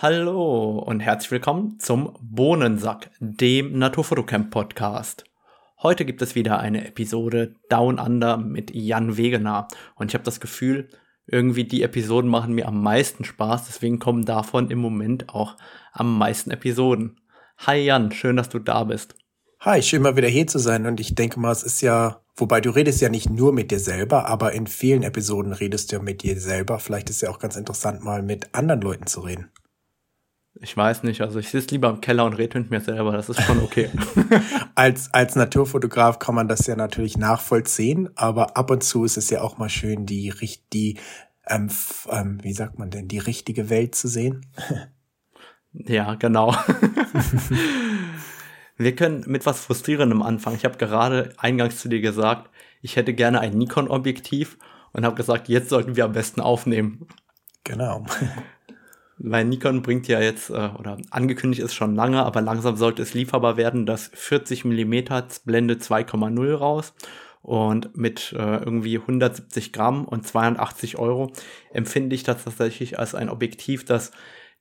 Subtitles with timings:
[0.00, 5.24] Hallo und herzlich willkommen zum Bohnensack, dem Naturfotocamp Podcast.
[5.82, 9.66] Heute gibt es wieder eine Episode Down Under mit Jan Wegener
[9.96, 10.88] und ich habe das Gefühl,
[11.26, 15.56] irgendwie die Episoden machen mir am meisten Spaß, deswegen kommen davon im Moment auch
[15.90, 17.20] am meisten Episoden.
[17.66, 19.16] Hi Jan, schön, dass du da bist.
[19.58, 22.60] Hi, schön mal wieder hier zu sein und ich denke mal, es ist ja, wobei
[22.60, 26.02] du redest ja nicht nur mit dir selber, aber in vielen Episoden redest du ja
[26.02, 26.78] mit dir selber.
[26.78, 29.50] Vielleicht ist ja auch ganz interessant, mal mit anderen Leuten zu reden.
[30.60, 33.28] Ich weiß nicht, also ich sitze lieber im Keller und rede mit mir selber, das
[33.28, 33.90] ist schon okay.
[34.74, 39.30] als, als Naturfotograf kann man das ja natürlich nachvollziehen, aber ab und zu ist es
[39.30, 40.32] ja auch mal schön, die,
[40.72, 40.98] die
[41.46, 41.70] ähm,
[42.10, 44.46] ähm, wie sagt man denn, die richtige Welt zu sehen.
[45.72, 46.54] ja, genau.
[48.76, 50.56] Wir können mit was Frustrierendem anfangen.
[50.56, 52.50] Ich habe gerade eingangs zu dir gesagt,
[52.80, 54.56] ich hätte gerne ein Nikon-Objektiv
[54.92, 57.08] und habe gesagt, jetzt sollten wir am besten aufnehmen.
[57.64, 58.06] Genau.
[59.18, 63.14] Weil Nikon bringt ja jetzt, äh, oder angekündigt ist schon lange, aber langsam sollte es
[63.14, 64.94] lieferbar werden, das 40 mm
[65.44, 66.94] Blende 2,0 raus.
[67.42, 71.32] Und mit äh, irgendwie 170 Gramm und 82 Euro
[71.72, 74.12] empfinde ich das tatsächlich als ein Objektiv, das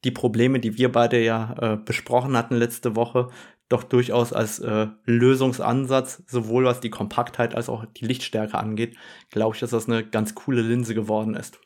[0.04, 3.30] die Probleme, die wir beide ja äh, besprochen hatten letzte Woche,
[3.68, 8.96] doch durchaus als äh, Lösungsansatz, sowohl was die Kompaktheit als auch die Lichtstärke angeht,
[9.32, 11.60] glaube ich, dass das eine ganz coole Linse geworden ist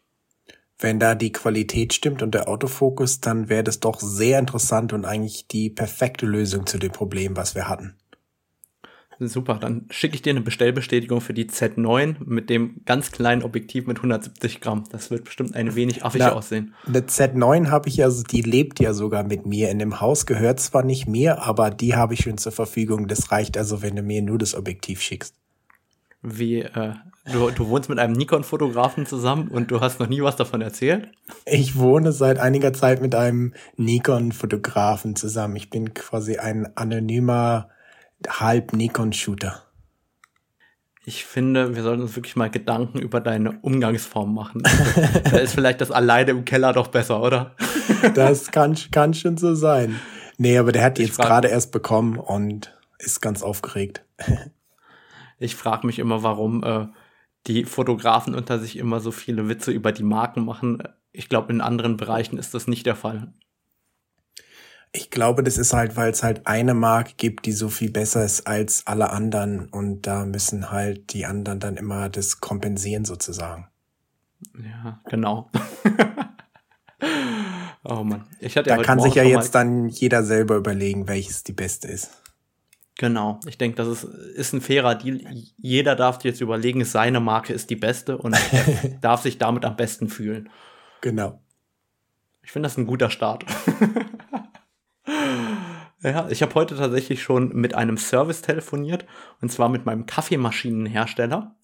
[0.82, 5.06] wenn da die Qualität stimmt und der Autofokus, dann wäre das doch sehr interessant und
[5.06, 7.96] eigentlich die perfekte Lösung zu dem Problem, was wir hatten.
[9.28, 13.86] Super, dann schicke ich dir eine Bestellbestätigung für die Z9 mit dem ganz kleinen Objektiv
[13.86, 14.86] mit 170 Gramm.
[14.90, 16.74] Das wird bestimmt ein wenig affig Na, aussehen.
[16.88, 20.60] Eine Z9 habe ich ja, die lebt ja sogar mit mir in dem Haus, gehört
[20.60, 23.08] zwar nicht mir, aber die habe ich schon zur Verfügung.
[23.08, 25.36] Das reicht also, wenn du mir nur das Objektiv schickst.
[26.22, 26.94] Wie, äh,
[27.32, 31.08] Du, du wohnst mit einem Nikon-Fotografen zusammen und du hast noch nie was davon erzählt?
[31.46, 35.56] Ich wohne seit einiger Zeit mit einem Nikon-Fotografen zusammen.
[35.56, 37.70] Ich bin quasi ein anonymer
[38.28, 39.62] Halb-Nikon-Shooter.
[41.06, 44.64] Ich finde, wir sollten uns wirklich mal Gedanken über deine Umgangsform machen.
[45.32, 47.56] da ist vielleicht das alleine im Keller doch besser, oder?
[48.16, 50.00] das kann, kann schon so sein.
[50.38, 54.04] Nee, aber der hat die jetzt gerade erst bekommen und ist ganz aufgeregt.
[55.42, 56.88] ich frage mich immer, warum äh,
[57.48, 60.84] die Fotografen unter sich immer so viele Witze über die Marken machen.
[61.12, 63.34] Ich glaube, in anderen Bereichen ist das nicht der Fall.
[64.94, 68.24] Ich glaube, das ist halt, weil es halt eine Marke gibt, die so viel besser
[68.24, 73.68] ist als alle anderen und da müssen halt die anderen dann immer das kompensieren sozusagen.
[74.62, 75.50] Ja, genau.
[77.84, 78.26] oh Mann.
[78.40, 81.88] Ich hatte da ja kann sich ja jetzt dann jeder selber überlegen, welches die beste
[81.88, 82.21] ist.
[83.02, 85.22] Genau, ich denke, das ist, ist ein fairer Deal.
[85.58, 88.38] Jeder darf jetzt überlegen, seine Marke ist die beste und
[89.02, 90.52] darf sich damit am besten fühlen.
[91.02, 91.42] Genau.
[92.44, 93.44] Ich finde das ein guter Start.
[96.04, 99.08] ja, ich habe heute tatsächlich schon mit einem Service telefoniert
[99.42, 101.56] und zwar mit meinem Kaffeemaschinenhersteller.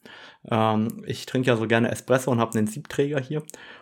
[0.50, 3.42] Ähm, ich trinke ja so gerne Espresso und habe einen Siebträger hier.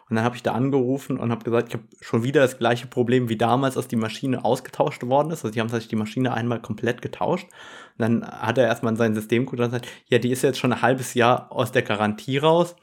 [0.09, 2.87] Und dann habe ich da angerufen und habe gesagt, ich habe schon wieder das gleiche
[2.87, 5.43] Problem wie damals, als die Maschine ausgetauscht worden ist.
[5.43, 7.45] Also die haben tatsächlich die Maschine einmal komplett getauscht.
[7.45, 10.59] Und dann hat er erstmal in sein System geguckt und gesagt, ja, die ist jetzt
[10.59, 12.79] schon ein halbes Jahr aus der Garantie raus und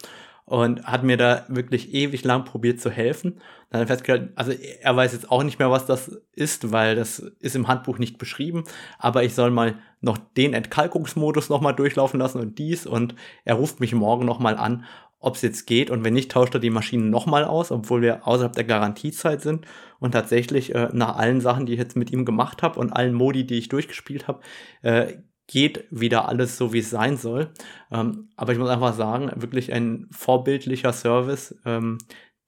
[0.52, 3.40] hat mir da wirklich ewig lang probiert zu helfen.
[3.70, 6.94] Dann hat er festgestellt, also er weiß jetzt auch nicht mehr, was das ist, weil
[6.94, 8.64] das ist im Handbuch nicht beschrieben,
[8.98, 13.14] aber ich soll mal noch den Entkalkungsmodus nochmal durchlaufen lassen und dies und
[13.44, 14.84] er ruft mich morgen nochmal an,
[15.20, 18.26] ob es jetzt geht und wenn nicht, tauscht er die Maschine nochmal aus, obwohl wir
[18.26, 19.66] außerhalb der Garantiezeit sind
[20.00, 23.14] und tatsächlich äh, nach allen Sachen, die ich jetzt mit ihm gemacht habe und allen
[23.14, 24.40] Modi, die ich durchgespielt habe,
[24.82, 25.14] äh,
[25.46, 27.52] geht wieder alles so, wie es sein soll.
[27.90, 31.98] Ähm, aber ich muss einfach sagen, wirklich ein vorbildlicher Service, ähm,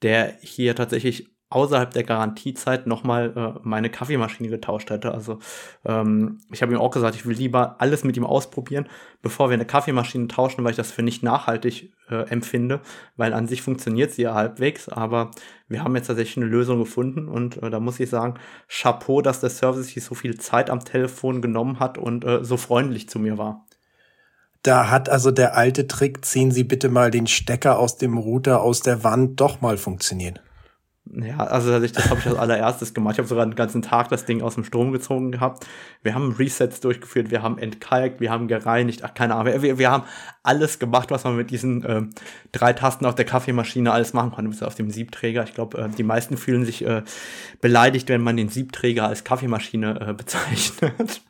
[0.02, 5.12] der hier tatsächlich außerhalb der Garantiezeit nochmal äh, meine Kaffeemaschine getauscht hätte.
[5.12, 5.38] Also
[5.84, 8.86] ähm, ich habe ihm auch gesagt, ich will lieber alles mit ihm ausprobieren,
[9.22, 12.80] bevor wir eine Kaffeemaschine tauschen, weil ich das für nicht nachhaltig äh, empfinde,
[13.16, 15.30] weil an sich funktioniert sie ja halbwegs, aber
[15.68, 18.34] wir haben jetzt tatsächlich eine Lösung gefunden und äh, da muss ich sagen,
[18.68, 22.56] Chapeau, dass der Service sich so viel Zeit am Telefon genommen hat und äh, so
[22.56, 23.64] freundlich zu mir war.
[24.62, 28.62] Da hat also der alte Trick, ziehen Sie bitte mal den Stecker aus dem Router
[28.62, 30.40] aus der Wand, doch mal funktioniert.
[31.06, 33.14] Ja, also das habe ich als allererstes gemacht.
[33.14, 35.66] Ich habe sogar den ganzen Tag das Ding aus dem Strom gezogen gehabt.
[36.02, 39.62] Wir haben Resets durchgeführt, wir haben entkalkt, wir haben gereinigt, ach keine Ahnung.
[39.62, 40.04] Wir, wir haben
[40.42, 42.02] alles gemacht, was man mit diesen äh,
[42.52, 45.44] drei Tasten auf der Kaffeemaschine alles machen konnte, bis auf dem Siebträger.
[45.44, 47.02] Ich glaube, äh, die meisten fühlen sich äh,
[47.60, 51.20] beleidigt, wenn man den Siebträger als Kaffeemaschine äh, bezeichnet.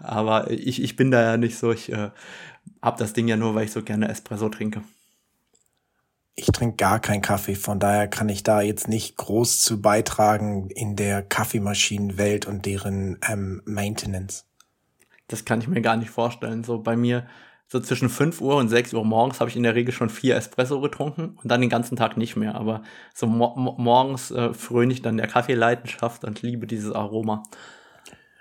[0.00, 1.72] Aber ich, ich bin da ja nicht so.
[1.72, 2.10] Ich äh,
[2.82, 4.82] hab das Ding ja nur, weil ich so gerne Espresso trinke.
[6.34, 10.70] Ich trinke gar keinen Kaffee, von daher kann ich da jetzt nicht groß zu beitragen
[10.70, 14.46] in der Kaffeemaschinenwelt und deren ähm, Maintenance.
[15.28, 16.64] Das kann ich mir gar nicht vorstellen.
[16.64, 17.26] So bei mir,
[17.68, 20.36] so zwischen 5 Uhr und 6 Uhr morgens habe ich in der Regel schon vier
[20.36, 22.54] Espresso getrunken und dann den ganzen Tag nicht mehr.
[22.54, 22.82] Aber
[23.14, 27.42] so mo morgens äh, fröne ich dann der Kaffeeleidenschaft und liebe dieses Aroma.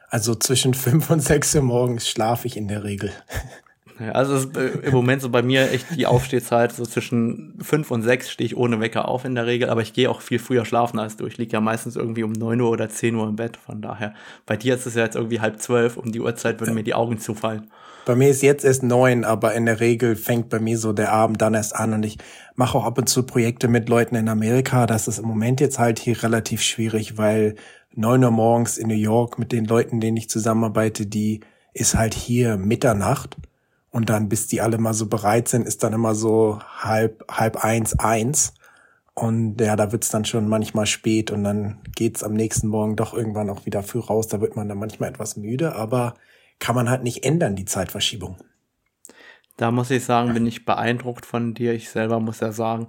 [0.09, 3.11] Also zwischen 5 und 6 Uhr morgens schlafe ich in der Regel.
[4.13, 8.01] Also ist, äh, im Moment so bei mir echt die Aufstehzeit, so zwischen fünf und
[8.03, 10.65] sechs stehe ich ohne Wecker auf in der Regel, aber ich gehe auch viel früher
[10.65, 11.25] schlafen als du.
[11.27, 14.13] Ich liege ja meistens irgendwie um neun Uhr oder zehn Uhr im Bett, von daher.
[14.45, 16.75] Bei dir ist es ja jetzt irgendwie halb zwölf, um die Uhrzeit würden ja.
[16.75, 17.69] mir die Augen zufallen.
[18.05, 21.11] Bei mir ist jetzt erst neun, aber in der Regel fängt bei mir so der
[21.11, 22.17] Abend dann erst an und ich
[22.55, 24.87] mache auch ab und zu Projekte mit Leuten in Amerika.
[24.87, 27.55] Das ist im Moment jetzt halt hier relativ schwierig, weil
[27.93, 31.41] neun Uhr morgens in New York mit den Leuten, denen ich zusammenarbeite, die
[31.73, 33.37] ist halt hier Mitternacht.
[33.91, 37.63] Und dann, bis die alle mal so bereit sind, ist dann immer so halb, halb
[37.63, 38.53] eins, eins.
[39.13, 43.13] Und ja, da wird's dann schon manchmal spät und dann geht's am nächsten Morgen doch
[43.13, 44.27] irgendwann auch wieder früh raus.
[44.27, 46.15] Da wird man dann manchmal etwas müde, aber
[46.59, 48.37] kann man halt nicht ändern, die Zeitverschiebung.
[49.57, 51.73] Da muss ich sagen, bin ich beeindruckt von dir.
[51.73, 52.87] Ich selber muss ja sagen,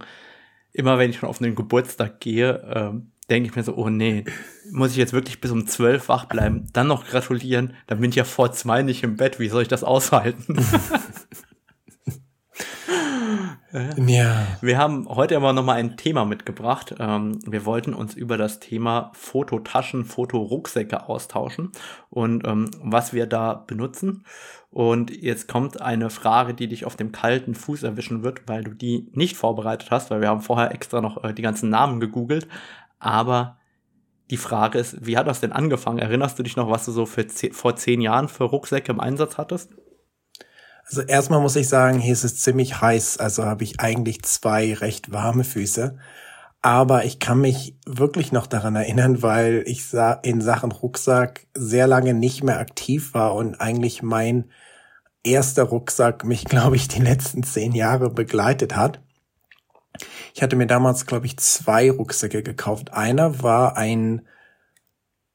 [0.72, 4.24] immer wenn ich schon auf einen Geburtstag gehe, ähm, denke ich mir so, oh nee,
[4.70, 8.16] muss ich jetzt wirklich bis um zwölf wach bleiben, dann noch gratulieren, dann bin ich
[8.16, 10.56] ja vor zwei nicht im Bett, wie soll ich das aushalten?
[14.06, 14.46] ja.
[14.60, 16.94] Wir haben heute aber noch mal ein Thema mitgebracht.
[16.98, 21.72] Ähm, wir wollten uns über das Thema Fototaschen, Fotorucksäcke austauschen
[22.10, 24.24] und ähm, was wir da benutzen.
[24.72, 28.70] Und jetzt kommt eine Frage, die dich auf dem kalten Fuß erwischen wird, weil du
[28.70, 32.48] die nicht vorbereitet hast, weil wir haben vorher extra noch äh, die ganzen Namen gegoogelt.
[33.02, 33.58] Aber
[34.30, 35.98] die Frage ist, wie hat das denn angefangen?
[35.98, 39.38] Erinnerst du dich noch, was du so für vor zehn Jahren für Rucksäcke im Einsatz
[39.38, 39.70] hattest?
[40.86, 44.72] Also erstmal muss ich sagen, hier ist es ziemlich heiß, also habe ich eigentlich zwei
[44.74, 45.98] recht warme Füße.
[46.62, 52.14] Aber ich kann mich wirklich noch daran erinnern, weil ich in Sachen Rucksack sehr lange
[52.14, 54.44] nicht mehr aktiv war und eigentlich mein
[55.24, 59.00] erster Rucksack mich, glaube ich, die letzten zehn Jahre begleitet hat.
[60.34, 62.92] Ich hatte mir damals, glaube ich, zwei Rucksäcke gekauft.
[62.92, 64.26] Einer war ein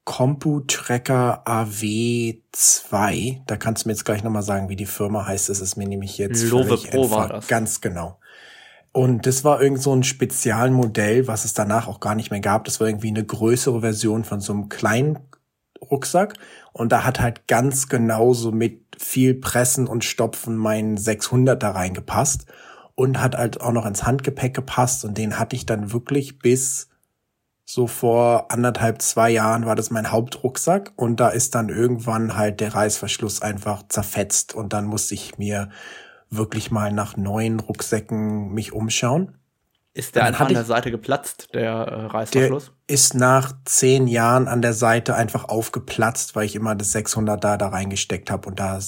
[0.05, 3.41] CompuTracker AW2.
[3.45, 5.49] Da kannst du mir jetzt gleich nochmal sagen, wie die Firma heißt.
[5.49, 7.47] Das ist mir nämlich jetzt Love Pro war das.
[7.47, 8.17] Ganz genau.
[8.94, 12.63] Und das war irgend so ein Spezialmodell, was es danach auch gar nicht mehr gab.
[12.63, 15.19] Das war irgendwie eine größere Version von so einem kleinen
[15.81, 16.35] Rucksack.
[16.71, 22.47] Und da hat halt ganz genauso mit viel Pressen und Stopfen mein 600 da reingepasst
[22.97, 26.89] und hat halt auch noch ins Handgepäck gepasst und den hatte ich dann wirklich bis
[27.63, 32.59] so vor anderthalb, zwei Jahren war das mein Hauptrucksack und da ist dann irgendwann halt
[32.59, 35.69] der Reißverschluss einfach zerfetzt und dann musste ich mir
[36.31, 39.38] wirklich mal nach neuen Rucksäcken mich umschauen.
[39.94, 42.65] Ist der an der Seite geplatzt, der äh, Reißverschluss?
[42.65, 47.44] Der ist nach zehn Jahren an der Seite einfach aufgeplatzt, weil ich immer das 600
[47.44, 48.79] da da reingesteckt habe und da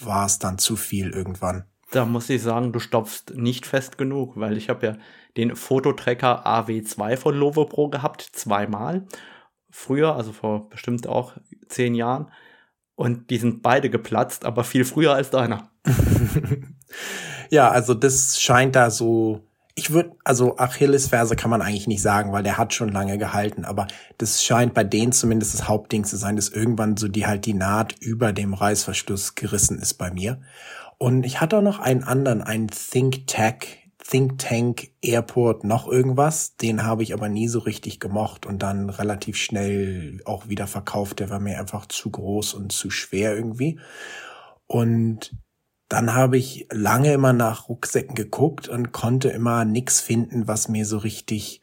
[0.00, 4.34] war es dann zu viel irgendwann da muss ich sagen, du stopfst nicht fest genug,
[4.36, 4.96] weil ich habe ja
[5.36, 9.06] den Fototracker AW2 von Lovopro gehabt, zweimal.
[9.70, 11.34] Früher, also vor bestimmt auch
[11.68, 12.30] zehn Jahren.
[12.94, 15.70] Und die sind beide geplatzt, aber viel früher als deiner.
[17.50, 19.46] ja, also das scheint da so.
[19.74, 23.64] Ich würde, also Achillesferse kann man eigentlich nicht sagen, weil der hat schon lange gehalten,
[23.64, 23.86] aber
[24.18, 27.54] das scheint bei denen zumindest das Hauptding zu sein, dass irgendwann so die halt die
[27.54, 30.42] Naht über dem Reißverschluss gerissen ist bei mir.
[31.02, 36.58] Und ich hatte auch noch einen anderen, einen Think Tech, Think Tank Airport, noch irgendwas.
[36.58, 41.20] Den habe ich aber nie so richtig gemocht und dann relativ schnell auch wieder verkauft.
[41.20, 43.80] Der war mir einfach zu groß und zu schwer irgendwie.
[44.66, 45.34] Und
[45.88, 50.84] dann habe ich lange immer nach Rucksäcken geguckt und konnte immer nix finden, was mir
[50.84, 51.62] so richtig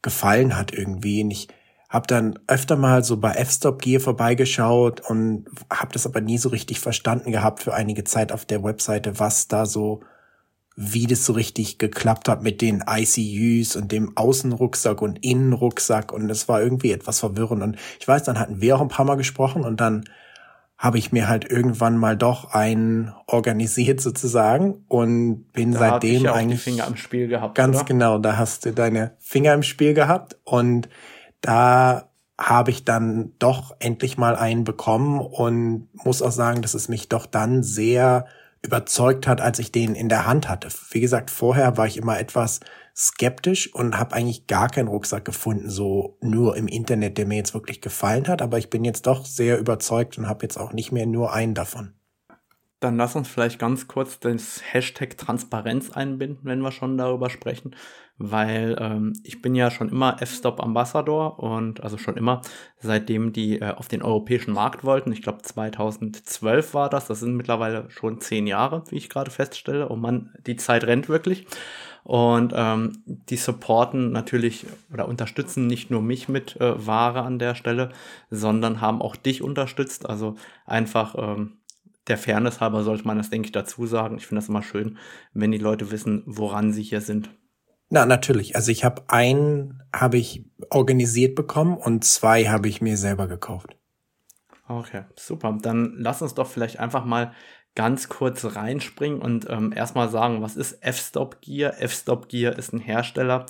[0.00, 1.22] gefallen hat irgendwie.
[1.22, 1.48] Und ich
[1.92, 6.48] hab dann öfter mal so bei F-Stop Gear vorbeigeschaut und hab das aber nie so
[6.48, 10.00] richtig verstanden gehabt für einige Zeit auf der Webseite, was da so,
[10.74, 16.28] wie das so richtig geklappt hat mit den ICUs und dem Außenrucksack und Innenrucksack und
[16.28, 19.16] das war irgendwie etwas verwirrend und ich weiß, dann hatten wir auch ein paar Mal
[19.16, 20.04] gesprochen und dann
[20.78, 26.30] habe ich mir halt irgendwann mal doch einen organisiert sozusagen und bin da seitdem ich
[26.30, 27.54] eigentlich die Finger im Spiel gehabt.
[27.54, 27.84] Ganz oder?
[27.84, 30.88] genau, da hast du deine Finger im Spiel gehabt und
[31.42, 32.08] da
[32.40, 37.08] habe ich dann doch endlich mal einen bekommen und muss auch sagen, dass es mich
[37.08, 38.26] doch dann sehr
[38.62, 40.68] überzeugt hat, als ich den in der Hand hatte.
[40.90, 42.60] Wie gesagt, vorher war ich immer etwas
[42.96, 47.54] skeptisch und habe eigentlich gar keinen Rucksack gefunden, so nur im Internet, der mir jetzt
[47.54, 48.40] wirklich gefallen hat.
[48.40, 51.54] Aber ich bin jetzt doch sehr überzeugt und habe jetzt auch nicht mehr nur einen
[51.54, 51.94] davon.
[52.80, 57.76] Dann lass uns vielleicht ganz kurz das Hashtag Transparenz einbinden, wenn wir schon darüber sprechen,
[58.22, 62.40] weil ähm, ich bin ja schon immer F-Stop Ambassador und also schon immer,
[62.78, 65.12] seitdem die äh, auf den europäischen Markt wollten.
[65.12, 69.88] Ich glaube 2012 war das, das sind mittlerweile schon zehn Jahre, wie ich gerade feststelle.
[69.90, 71.46] Oh man, die Zeit rennt wirklich.
[72.04, 77.54] Und ähm, die supporten natürlich oder unterstützen nicht nur mich mit äh, Ware an der
[77.54, 77.90] Stelle,
[78.30, 80.08] sondern haben auch dich unterstützt.
[80.08, 80.36] Also
[80.66, 81.58] einfach ähm,
[82.08, 84.16] der Fairness halber sollte man das, denke ich, dazu sagen.
[84.16, 84.98] Ich finde das immer schön,
[85.32, 87.30] wenn die Leute wissen, woran sie hier sind.
[87.94, 88.56] Na, natürlich.
[88.56, 93.76] Also ich habe einen habe ich organisiert bekommen und zwei habe ich mir selber gekauft.
[94.66, 95.58] Okay, super.
[95.60, 97.34] Dann lass uns doch vielleicht einfach mal
[97.74, 101.82] ganz kurz reinspringen und ähm, erstmal sagen, was ist F-Stop Gear?
[101.82, 103.44] F-Stop Gear ist ein Hersteller,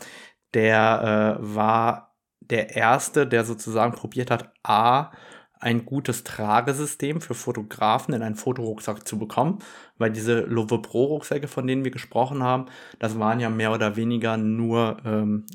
[0.55, 5.13] der äh, war der erste, der sozusagen probiert hat, A,
[5.61, 9.61] ein gutes Tragesystem für Fotografen in einen Fotorucksack zu bekommen,
[10.03, 12.67] weil diese Love Pro Rucksäcke, von denen wir gesprochen haben,
[12.99, 15.47] das waren ja mehr oder weniger nur ähm,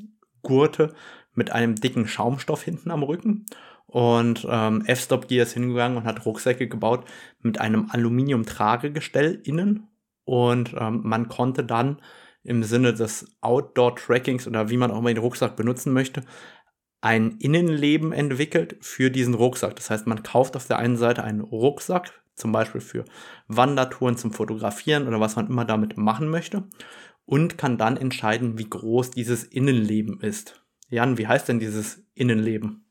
[0.42, 0.94] Gurte
[1.34, 3.46] mit einem dicken Schaumstoff hinten am Rücken.
[3.86, 7.04] Und ähm, F-Stop Gear ist hingegangen und hat Rucksäcke gebaut
[7.40, 9.86] mit einem Aluminium-Tragegestell innen.
[10.24, 11.98] Und ähm, man konnte dann
[12.42, 16.22] im Sinne des Outdoor-Trackings oder wie man auch mal den Rucksack benutzen möchte,
[17.00, 19.76] ein Innenleben entwickelt für diesen Rucksack.
[19.76, 23.04] Das heißt, man kauft auf der einen Seite einen Rucksack, zum Beispiel für
[23.46, 26.64] Wandertouren zum Fotografieren oder was man immer damit machen möchte
[27.26, 30.62] und kann dann entscheiden, wie groß dieses Innenleben ist.
[30.88, 32.84] Jan, wie heißt denn dieses Innenleben?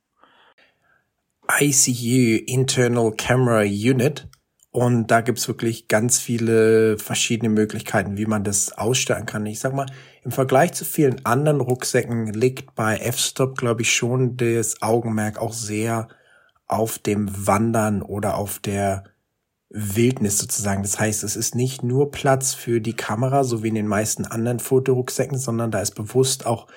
[1.59, 4.27] ICU Internal Camera Unit
[4.77, 9.43] und da gibt's wirklich ganz viele verschiedene Möglichkeiten, wie man das ausstellen kann.
[9.47, 9.87] Ich sag mal,
[10.23, 15.53] im Vergleich zu vielen anderen Rucksäcken liegt bei F-Stop, glaube ich, schon das Augenmerk auch
[15.53, 16.09] sehr
[16.67, 19.05] auf dem Wandern oder auf der
[19.69, 20.83] Wildnis sozusagen.
[20.83, 24.25] Das heißt, es ist nicht nur Platz für die Kamera, so wie in den meisten
[24.25, 26.67] anderen Fotorucksäcken, sondern da ist bewusst auch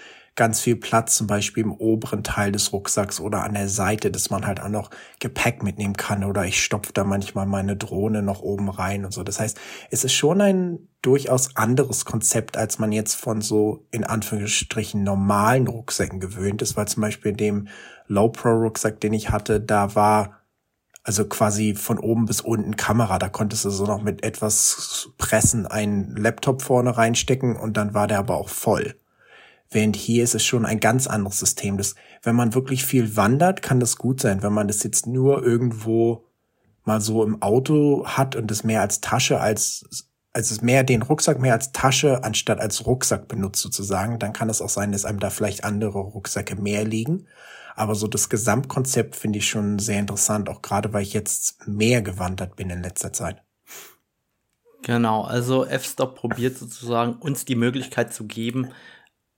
[0.41, 4.31] ganz viel Platz, zum Beispiel im oberen Teil des Rucksacks oder an der Seite, dass
[4.31, 8.41] man halt auch noch Gepäck mitnehmen kann oder ich stopfe da manchmal meine Drohne noch
[8.41, 9.23] oben rein und so.
[9.23, 14.03] Das heißt, es ist schon ein durchaus anderes Konzept, als man jetzt von so in
[14.03, 17.69] Anführungsstrichen normalen Rucksäcken gewöhnt ist, weil zum Beispiel in dem
[18.07, 20.41] Low Pro Rucksack, den ich hatte, da war
[21.03, 23.19] also quasi von oben bis unten Kamera.
[23.19, 28.07] Da konntest du so noch mit etwas Pressen einen Laptop vorne reinstecken und dann war
[28.07, 29.00] der aber auch voll.
[29.71, 31.77] Während hier ist es schon ein ganz anderes System.
[31.77, 34.43] Das, wenn man wirklich viel wandert, kann das gut sein.
[34.43, 36.25] Wenn man das jetzt nur irgendwo
[36.85, 41.03] mal so im Auto hat und es mehr als Tasche als also es mehr den
[41.03, 45.05] Rucksack mehr als Tasche anstatt als Rucksack benutzt sozusagen, dann kann es auch sein, dass
[45.05, 47.27] einem da vielleicht andere Rucksäcke mehr liegen.
[47.75, 52.03] Aber so das Gesamtkonzept finde ich schon sehr interessant, auch gerade weil ich jetzt mehr
[52.03, 53.43] gewandert bin in letzter Zeit.
[54.83, 58.71] Genau, also F-Stop probiert sozusagen uns die Möglichkeit zu geben,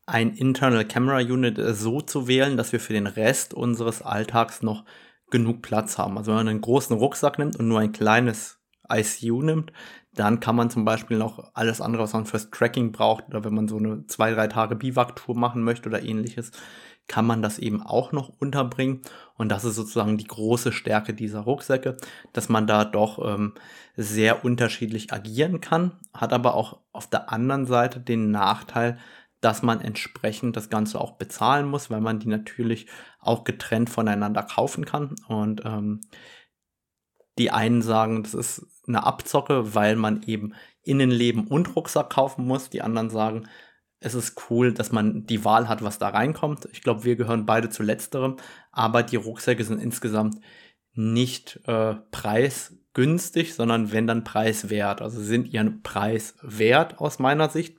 [0.06, 4.84] ein Internal Camera Unit so zu wählen, dass wir für den Rest unseres Alltags noch
[5.30, 6.18] genug Platz haben.
[6.18, 8.58] Also wenn man einen großen Rucksack nimmt und nur ein kleines
[8.92, 9.72] ICU nimmt,
[10.14, 13.54] dann kann man zum Beispiel noch alles andere, was man fürs Tracking braucht, oder wenn
[13.54, 16.50] man so eine zwei, drei Tage Biwak-Tour machen möchte oder ähnliches,
[17.08, 19.00] kann man das eben auch noch unterbringen.
[19.36, 21.96] Und das ist sozusagen die große Stärke dieser Rucksäcke,
[22.32, 23.54] dass man da doch ähm,
[23.96, 28.98] sehr unterschiedlich agieren kann, hat aber auch auf der anderen Seite den Nachteil,
[29.42, 32.86] dass man entsprechend das Ganze auch bezahlen muss, weil man die natürlich
[33.20, 35.16] auch getrennt voneinander kaufen kann.
[35.26, 36.00] Und ähm,
[37.38, 42.70] die einen sagen, das ist eine Abzocke, weil man eben Innenleben und Rucksack kaufen muss.
[42.70, 43.48] Die anderen sagen,
[43.98, 46.68] es ist cool, dass man die Wahl hat, was da reinkommt.
[46.72, 48.36] Ich glaube, wir gehören beide zu letzterem,
[48.70, 50.36] aber die Rucksäcke sind insgesamt
[50.94, 55.02] nicht äh, preisgünstig, sondern wenn dann preiswert.
[55.02, 57.76] Also sind ihren Preis wert aus meiner Sicht.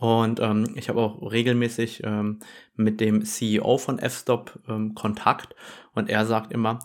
[0.00, 2.38] Und ähm, ich habe auch regelmäßig ähm,
[2.74, 5.54] mit dem CEO von F-Stop ähm, Kontakt
[5.94, 6.78] und er sagt immer,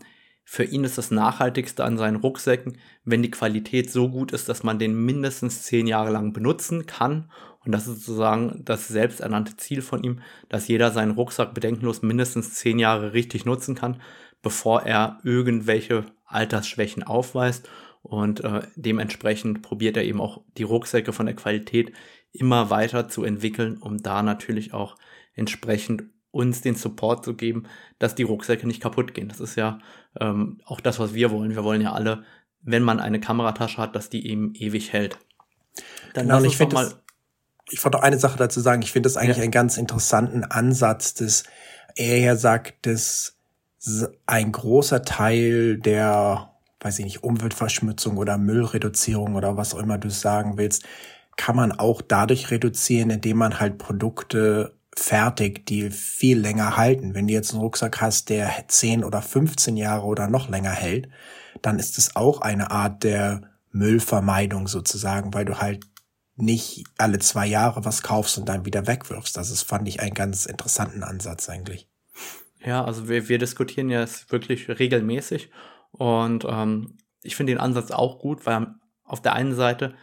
[0.43, 4.63] für ihn ist das Nachhaltigste an seinen Rucksäcken, wenn die Qualität so gut ist, dass
[4.63, 7.31] man den mindestens zehn Jahre lang benutzen kann.
[7.65, 10.19] Und das ist sozusagen das selbsternannte Ziel von ihm,
[10.49, 14.01] dass jeder seinen Rucksack bedenkenlos mindestens zehn Jahre richtig nutzen kann,
[14.41, 17.69] bevor er irgendwelche Altersschwächen aufweist.
[18.03, 21.93] Und äh, dementsprechend probiert er eben auch die Rucksäcke von der Qualität
[22.39, 24.95] immer weiter zu entwickeln, um da natürlich auch
[25.33, 27.63] entsprechend uns den Support zu geben,
[27.97, 29.29] dass die Rucksäcke nicht kaputt gehen.
[29.29, 29.79] Das ist ja
[30.19, 31.55] ähm, auch das, was wir wollen.
[31.55, 32.23] Wir wollen ja alle,
[32.61, 35.17] wenn man eine Kameratasche hat, dass die eben ewig hält.
[36.13, 36.99] Dann genau, ich finde
[37.71, 38.81] ich wollte noch eine Sache dazu sagen.
[38.83, 39.43] Ich finde das eigentlich ja.
[39.43, 41.45] einen ganz interessanten Ansatz, dass
[41.95, 43.37] er ja sagt, dass
[44.25, 50.11] ein großer Teil der weiß ich nicht, Umweltverschmutzung oder Müllreduzierung oder was auch immer du
[50.11, 50.85] sagen willst,
[51.35, 57.13] kann man auch dadurch reduzieren, indem man halt Produkte fertig, die viel länger halten.
[57.13, 61.09] Wenn du jetzt einen Rucksack hast, der 10 oder 15 Jahre oder noch länger hält,
[61.61, 65.85] dann ist es auch eine Art der Müllvermeidung sozusagen, weil du halt
[66.37, 69.35] nicht alle zwei Jahre was kaufst und dann wieder wegwirfst.
[69.35, 71.87] Das ist, fand ich einen ganz interessanten Ansatz eigentlich.
[72.63, 75.49] Ja, also wir, wir diskutieren ja wirklich regelmäßig
[75.91, 78.67] und ähm, ich finde den Ansatz auch gut, weil
[79.03, 79.93] auf der einen Seite,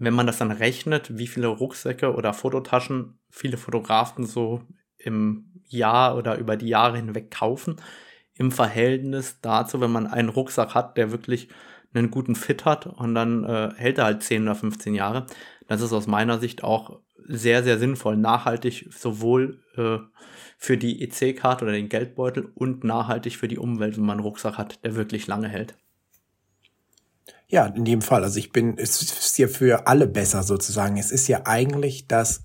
[0.00, 4.62] wenn man das dann rechnet, wie viele Rucksäcke oder Fototaschen viele Fotografen so
[4.96, 7.76] im Jahr oder über die Jahre hinweg kaufen,
[8.34, 11.48] im Verhältnis dazu, wenn man einen Rucksack hat, der wirklich
[11.92, 15.26] einen guten Fit hat und dann äh, hält er halt 10 oder 15 Jahre.
[15.66, 19.98] Das ist aus meiner Sicht auch sehr, sehr sinnvoll, nachhaltig sowohl äh,
[20.56, 24.56] für die EC-Karte oder den Geldbeutel und nachhaltig für die Umwelt, wenn man einen Rucksack
[24.56, 25.76] hat, der wirklich lange hält.
[27.50, 28.22] Ja, in dem Fall.
[28.22, 30.96] Also ich bin, es ist ja für alle besser sozusagen.
[30.96, 32.44] Es ist ja eigentlich das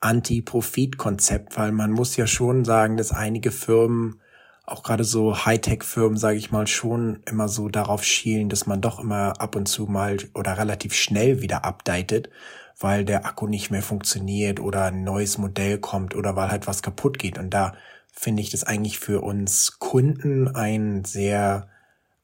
[0.00, 4.22] Anti-Profit-Konzept, weil man muss ja schon sagen, dass einige Firmen
[4.64, 9.00] auch gerade so Hightech-Firmen, sage ich mal, schon immer so darauf schielen, dass man doch
[9.00, 12.30] immer ab und zu mal oder relativ schnell wieder updatet,
[12.78, 16.82] weil der Akku nicht mehr funktioniert oder ein neues Modell kommt oder weil halt was
[16.82, 17.36] kaputt geht.
[17.36, 17.74] Und da
[18.10, 21.68] finde ich das eigentlich für uns Kunden ein sehr,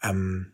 [0.02, 0.52] ähm,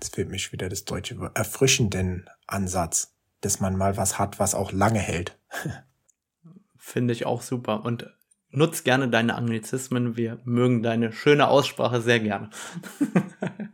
[0.00, 4.54] es fehlt mir wieder das deutsche Wort, erfrischenden Ansatz, dass man mal was hat, was
[4.54, 5.38] auch lange hält.
[6.78, 7.84] Finde ich auch super.
[7.84, 8.10] Und
[8.50, 10.16] nutz gerne deine Anglizismen.
[10.16, 12.50] Wir mögen deine schöne Aussprache sehr gerne.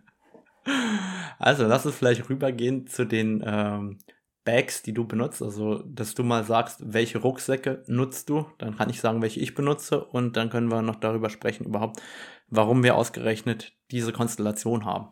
[1.39, 3.99] also lass uns vielleicht rübergehen zu den ähm,
[4.45, 5.43] Bags, die du benutzt.
[5.43, 8.47] Also, dass du mal sagst, welche Rucksäcke nutzt du.
[8.59, 10.05] Dann kann ich sagen, welche ich benutze.
[10.05, 12.01] Und dann können wir noch darüber sprechen, überhaupt,
[12.49, 15.11] warum wir ausgerechnet diese Konstellation haben.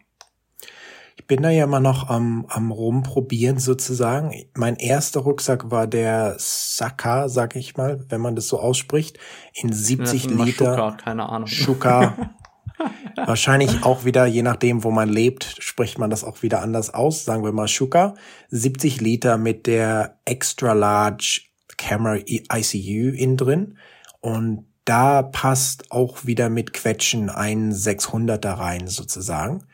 [1.16, 4.34] Ich bin da ja immer noch am, am rumprobieren sozusagen.
[4.54, 9.18] Mein erster Rucksack war der Saka, sag ich mal, wenn man das so ausspricht,
[9.54, 10.74] in 70 Liter.
[10.74, 11.46] Schuka, keine Ahnung.
[11.46, 12.30] Schuka.
[13.16, 17.24] Wahrscheinlich auch wieder, je nachdem, wo man lebt, spricht man das auch wieder anders aus.
[17.24, 18.14] Sagen wir mal Schuka.
[18.50, 21.42] 70 Liter mit der Extra Large
[21.76, 23.78] Camera ICU innen drin.
[24.20, 29.64] Und da passt auch wieder mit Quetschen ein 600er rein sozusagen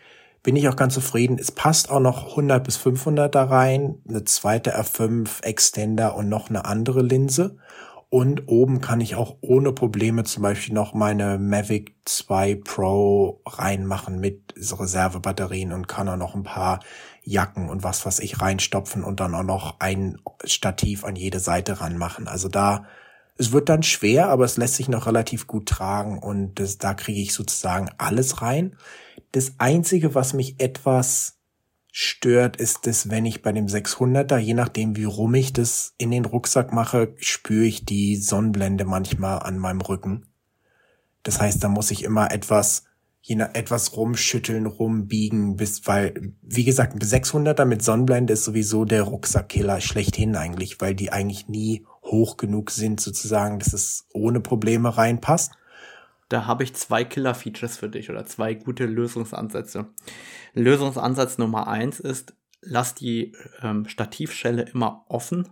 [0.42, 1.38] bin ich auch ganz zufrieden.
[1.38, 6.48] Es passt auch noch 100 bis 500 da rein, eine zweite R5 Extender und noch
[6.48, 7.56] eine andere Linse.
[8.08, 14.18] Und oben kann ich auch ohne Probleme zum Beispiel noch meine Mavic 2 Pro reinmachen
[14.18, 16.80] mit Reservebatterien und kann auch noch ein paar
[17.22, 21.80] Jacken und was was ich reinstopfen und dann auch noch ein Stativ an jede Seite
[21.80, 22.26] ranmachen.
[22.26, 22.84] Also da,
[23.40, 26.92] es wird dann schwer, aber es lässt sich noch relativ gut tragen und das, da
[26.92, 28.76] kriege ich sozusagen alles rein.
[29.32, 31.38] Das Einzige, was mich etwas
[31.90, 36.10] stört, ist dass wenn ich bei dem 600er, je nachdem wie rum ich das in
[36.10, 40.26] den Rucksack mache, spüre ich die Sonnenblende manchmal an meinem Rücken.
[41.22, 42.84] Das heißt, da muss ich immer etwas,
[43.22, 48.84] je nach, etwas rumschütteln, rumbiegen, bis, weil, wie gesagt, ein 600er mit Sonnenblende ist sowieso
[48.84, 54.40] der Rucksackkiller schlechthin eigentlich, weil die eigentlich nie hoch genug sind sozusagen, dass es ohne
[54.40, 55.52] Probleme reinpasst
[56.30, 59.88] da habe ich zwei Killer-Features für dich oder zwei gute Lösungsansätze.
[60.54, 65.48] Lösungsansatz Nummer eins ist, lass die ähm, Stativschelle immer offen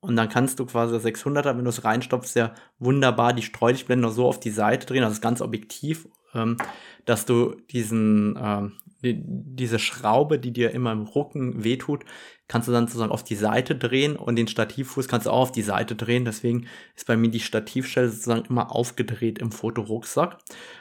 [0.00, 4.26] und dann kannst du quasi 600er, wenn du es reinstopfst, ja wunderbar die Streulichtblende so
[4.26, 6.56] auf die Seite drehen, also ganz objektiv, ähm,
[7.04, 12.04] dass du diesen, ähm, die, diese Schraube, die dir immer im Rücken wehtut,
[12.52, 15.52] kannst du dann sozusagen auf die Seite drehen und den Stativfuß kannst du auch auf
[15.52, 16.26] die Seite drehen.
[16.26, 20.36] Deswegen ist bei mir die Stativstelle sozusagen immer aufgedreht im Fotorucksack.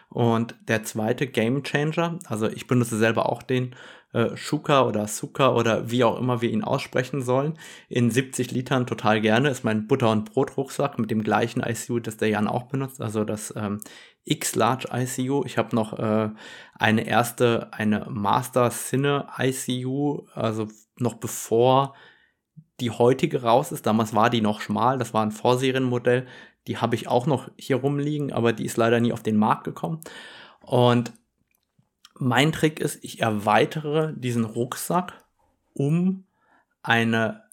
[0.10, 3.74] Und der zweite Game Changer, also ich benutze selber auch den
[4.12, 7.58] äh, Shuka oder Suka oder wie auch immer wir ihn aussprechen sollen,
[7.88, 12.18] in 70 Litern total gerne, ist mein Butter- und Brot-Rucksack mit dem gleichen ICU, das
[12.18, 13.80] der Jan auch benutzt, also das ähm,
[14.26, 15.46] X-Large ICU.
[15.46, 16.32] Ich habe noch äh,
[16.78, 20.68] eine erste, eine Master Cine ICU, also
[21.02, 21.96] noch bevor
[22.80, 23.86] die heutige raus ist.
[23.86, 26.28] Damals war die noch schmal, das war ein Vorserienmodell.
[26.68, 29.64] Die habe ich auch noch hier rumliegen, aber die ist leider nie auf den Markt
[29.64, 30.02] gekommen.
[30.62, 31.14] Und
[32.16, 35.26] mein Trick ist, ich erweitere diesen Rucksack
[35.74, 36.26] um
[36.84, 37.44] eine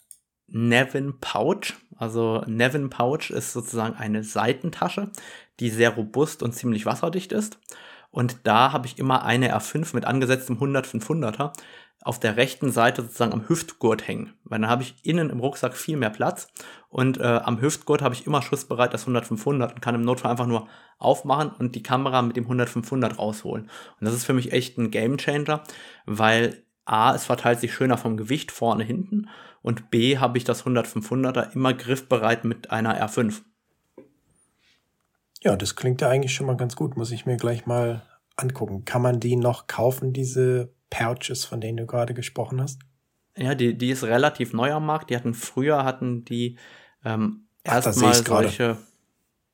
[0.47, 1.73] Nevin Pouch.
[1.95, 5.11] Also Nevin Pouch ist sozusagen eine Seitentasche,
[5.59, 7.59] die sehr robust und ziemlich wasserdicht ist.
[8.11, 11.51] Und da habe ich immer eine R5 mit angesetztem 100-500er
[12.01, 15.75] auf der rechten Seite sozusagen am Hüftgurt hängen, weil dann habe ich innen im Rucksack
[15.75, 16.47] viel mehr Platz
[16.87, 20.47] und äh, am Hüftgurt habe ich immer schussbereit das 100-500 und kann im Notfall einfach
[20.47, 23.63] nur aufmachen und die Kamera mit dem 100-500 rausholen.
[23.99, 25.63] Und das ist für mich echt ein Gamechanger,
[26.05, 29.27] weil A, es verteilt sich schöner vom Gewicht vorne hinten
[29.61, 33.41] und B, habe ich das 100-500er immer griffbereit mit einer R5.
[35.41, 36.97] Ja, das klingt ja eigentlich schon mal ganz gut.
[36.97, 38.03] Muss ich mir gleich mal
[38.35, 38.85] angucken.
[38.85, 42.79] Kann man die noch kaufen, diese Pouches, von denen du gerade gesprochen hast?
[43.37, 45.09] Ja, die, die ist relativ neu am Markt.
[45.09, 46.57] Die hatten früher hatten die
[47.05, 48.77] ähm, erstmal solche.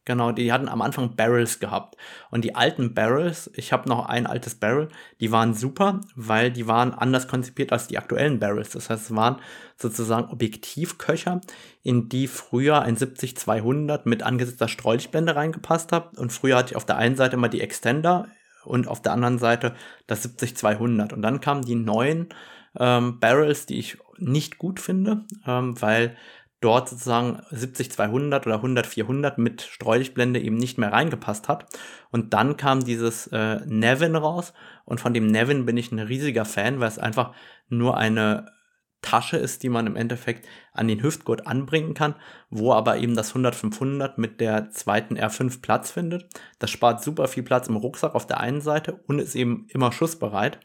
[0.08, 1.98] Genau, die hatten am Anfang Barrels gehabt.
[2.30, 6.68] Und die alten Barrels, ich habe noch ein altes Barrel, die waren super, weil die
[6.68, 8.70] waren anders konzipiert als die aktuellen Barrels.
[8.70, 9.42] Das heißt, es waren
[9.78, 11.42] sozusagen Objektivköcher,
[11.82, 16.16] in die früher ein 70-200 mit angesetzter Streulichtblende reingepasst hat.
[16.20, 18.28] Und früher hatte ich auf der einen Seite immer die Extender
[18.66, 19.76] und auf der anderen Seite
[20.08, 21.14] das 70-200.
[21.14, 22.30] Und dann kamen die neuen
[22.78, 26.16] ähm, Barrels, die ich nicht gut finde, ähm, weil
[26.62, 31.66] dort sozusagen 70-200 oder 100-400 mit Streulichtblende eben nicht mehr reingepasst hat.
[32.12, 34.54] Und dann kam dieses äh, Nevin raus
[34.86, 37.34] und von dem Nevin bin ich ein riesiger Fan, weil es einfach
[37.70, 38.55] nur eine
[39.06, 42.16] Tasche ist, die man im Endeffekt an den Hüftgurt anbringen kann,
[42.50, 46.28] wo aber eben das 100-500 mit der zweiten R5 Platz findet.
[46.60, 49.92] Das spart super viel Platz im Rucksack auf der einen Seite und ist eben immer
[49.92, 50.60] schussbereit.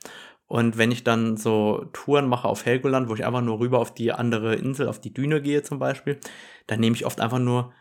[0.46, 3.94] Und wenn ich dann so Touren mache auf Helgoland, wo ich einfach nur rüber auf
[3.94, 6.18] die andere Insel, auf die Düne gehe zum Beispiel,
[6.66, 7.72] dann nehme ich oft einfach nur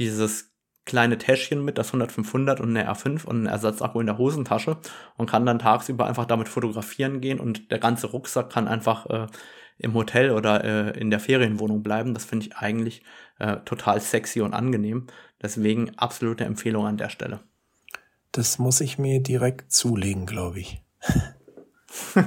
[0.00, 4.78] dieses kleine Täschchen mit, das 100-500 und eine R5 und einen Ersatzakku in der Hosentasche
[5.16, 9.26] und kann dann tagsüber einfach damit fotografieren gehen und der ganze Rucksack kann einfach äh,
[9.78, 12.14] im Hotel oder äh, in der Ferienwohnung bleiben.
[12.14, 13.02] Das finde ich eigentlich
[13.38, 15.06] äh, total sexy und angenehm.
[15.42, 17.40] Deswegen absolute Empfehlung an der Stelle.
[18.32, 20.82] Das muss ich mir direkt zulegen, glaube ich.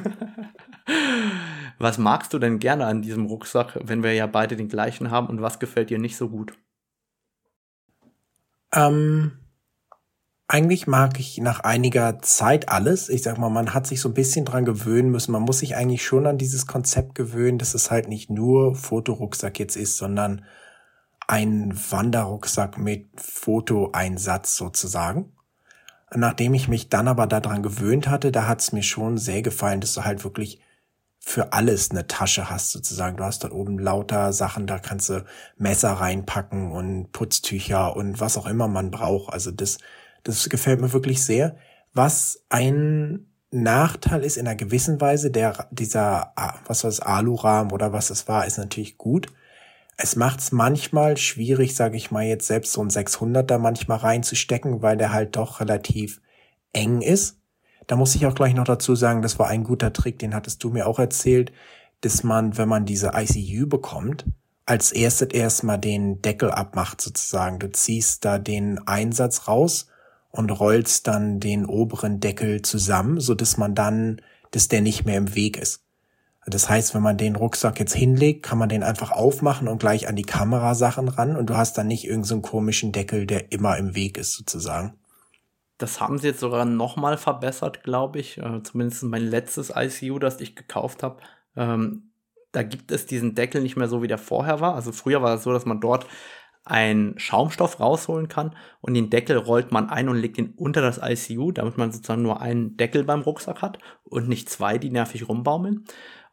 [1.80, 5.28] was magst du denn gerne an diesem Rucksack, wenn wir ja beide den gleichen haben
[5.28, 6.54] und was gefällt dir nicht so gut?
[8.74, 9.40] Ähm,
[10.52, 13.08] eigentlich mag ich nach einiger Zeit alles.
[13.08, 15.32] Ich sag mal, man hat sich so ein bisschen dran gewöhnen müssen.
[15.32, 19.60] Man muss sich eigentlich schon an dieses Konzept gewöhnen, dass es halt nicht nur Fotorucksack
[19.60, 20.44] jetzt ist, sondern
[21.28, 25.32] ein Wanderrucksack mit Fotoeinsatz sozusagen.
[26.16, 29.82] Nachdem ich mich dann aber daran gewöhnt hatte, da hat es mir schon sehr gefallen,
[29.82, 30.60] dass du halt wirklich
[31.20, 33.18] für alles eine Tasche hast sozusagen.
[33.18, 35.24] Du hast dort oben lauter Sachen, da kannst du
[35.58, 39.32] Messer reinpacken und Putztücher und was auch immer man braucht.
[39.32, 39.78] Also das,
[40.24, 41.56] das gefällt mir wirklich sehr.
[41.94, 47.94] Was ein Nachteil ist in einer gewissen Weise, der, dieser, ah, was war Alurahmen oder
[47.94, 49.28] was es war, ist natürlich gut.
[49.98, 54.82] Es macht es manchmal schwierig, sage ich mal jetzt selbst so ein 600er manchmal reinzustecken,
[54.82, 56.22] weil der halt doch relativ
[56.74, 57.38] eng ist.
[57.88, 60.64] Da muss ich auch gleich noch dazu sagen, das war ein guter Trick, den hattest
[60.64, 61.52] du mir auch erzählt,
[62.02, 64.26] dass man, wenn man diese ICU bekommt,
[64.66, 67.58] als erstes erstmal den Deckel abmacht sozusagen.
[67.58, 69.88] Du ziehst da den Einsatz raus
[70.32, 75.18] und rollst dann den oberen Deckel zusammen, so dass man dann, dass der nicht mehr
[75.18, 75.84] im Weg ist.
[76.46, 80.08] Das heißt, wenn man den Rucksack jetzt hinlegt, kann man den einfach aufmachen und gleich
[80.08, 83.78] an die Kamerasachen ran und du hast dann nicht irgendeinen so komischen Deckel, der immer
[83.78, 84.94] im Weg ist sozusagen.
[85.78, 88.38] Das haben sie jetzt sogar nochmal verbessert, glaube ich.
[88.38, 91.22] Äh, zumindest mein letztes ICU, das ich gekauft habe.
[91.56, 92.12] Ähm,
[92.52, 94.76] da gibt es diesen Deckel nicht mehr so, wie der vorher war.
[94.76, 96.08] Also früher war es so, dass man dort
[96.66, 101.00] einen Schaumstoff rausholen kann und den Deckel rollt man ein und legt ihn unter das
[101.04, 105.28] ICU, damit man sozusagen nur einen Deckel beim Rucksack hat und nicht zwei, die nervig
[105.28, 105.86] rumbaumeln.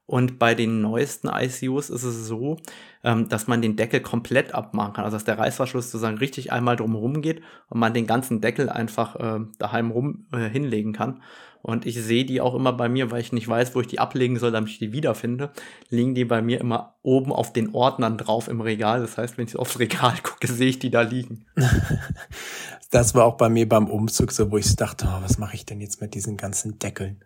[0.06, 2.58] Und bei den neuesten ICUs ist es so,
[3.02, 5.04] ähm, dass man den Deckel komplett abmachen kann.
[5.04, 9.16] Also dass der Reißverschluss sozusagen richtig einmal drumherum geht und man den ganzen Deckel einfach
[9.16, 11.22] äh, daheim rum äh, hinlegen kann.
[11.66, 13.98] Und ich sehe die auch immer bei mir, weil ich nicht weiß, wo ich die
[13.98, 15.50] ablegen soll, damit ich die wiederfinde,
[15.90, 19.00] liegen die bei mir immer oben auf den Ordnern drauf im Regal.
[19.00, 21.44] Das heißt, wenn ich aufs Regal gucke, sehe ich die da liegen.
[22.92, 25.66] das war auch bei mir beim Umzug so, wo ich dachte, oh, was mache ich
[25.66, 27.24] denn jetzt mit diesen ganzen Deckeln?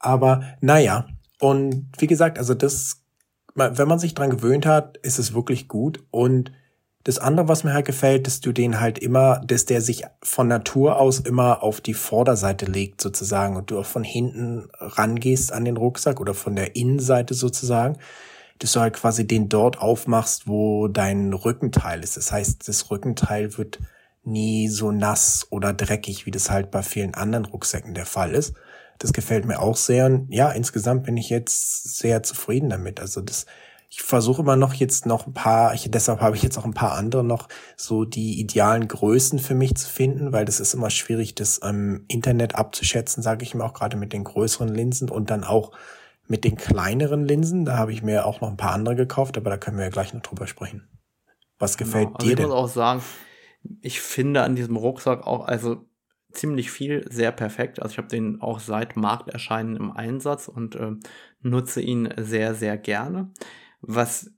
[0.00, 1.06] Aber naja,
[1.38, 3.04] und wie gesagt, also das,
[3.54, 6.02] wenn man sich dran gewöhnt hat, ist es wirklich gut.
[6.10, 6.50] Und
[7.04, 10.48] das andere, was mir halt gefällt, dass du den halt immer, dass der sich von
[10.48, 15.64] Natur aus immer auf die Vorderseite legt sozusagen und du auch von hinten rangehst an
[15.64, 17.96] den Rucksack oder von der Innenseite sozusagen,
[18.58, 22.18] dass du halt quasi den dort aufmachst, wo dein Rückenteil ist.
[22.18, 23.78] Das heißt, das Rückenteil wird
[24.22, 28.54] nie so nass oder dreckig, wie das halt bei vielen anderen Rucksäcken der Fall ist.
[28.98, 30.04] Das gefällt mir auch sehr.
[30.04, 33.00] Und ja, insgesamt bin ich jetzt sehr zufrieden damit.
[33.00, 33.46] Also das,
[33.92, 36.74] ich versuche immer noch jetzt noch ein paar, ich, deshalb habe ich jetzt auch ein
[36.74, 40.90] paar andere noch so die idealen Größen für mich zu finden, weil das ist immer
[40.90, 45.30] schwierig, das im Internet abzuschätzen, sage ich mir auch gerade mit den größeren Linsen und
[45.30, 45.72] dann auch
[46.28, 47.64] mit den kleineren Linsen.
[47.64, 49.90] Da habe ich mir auch noch ein paar andere gekauft, aber da können wir ja
[49.90, 50.88] gleich noch drüber sprechen.
[51.58, 52.16] Was genau, gefällt genau.
[52.16, 52.44] also dir denn?
[52.44, 53.02] Ich muss auch sagen,
[53.80, 55.84] ich finde an diesem Rucksack auch also
[56.30, 57.82] ziemlich viel sehr perfekt.
[57.82, 60.92] Also ich habe den auch seit Markterscheinen im Einsatz und äh,
[61.42, 63.32] nutze ihn sehr, sehr gerne.
[63.80, 64.30] Was,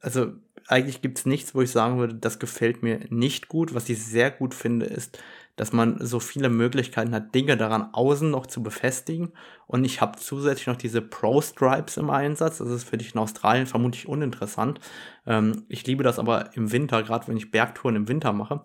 [0.00, 0.32] also
[0.68, 3.74] eigentlich gibt es nichts, wo ich sagen würde, das gefällt mir nicht gut.
[3.74, 5.18] Was ich sehr gut finde, ist,
[5.54, 9.32] dass man so viele Möglichkeiten hat, Dinge daran außen noch zu befestigen.
[9.66, 12.58] Und ich habe zusätzlich noch diese Pro Stripes im Einsatz.
[12.58, 14.80] Das ist für dich in Australien vermutlich uninteressant.
[15.26, 18.62] Ähm, ich liebe das aber im Winter, gerade wenn ich Bergtouren im Winter mache.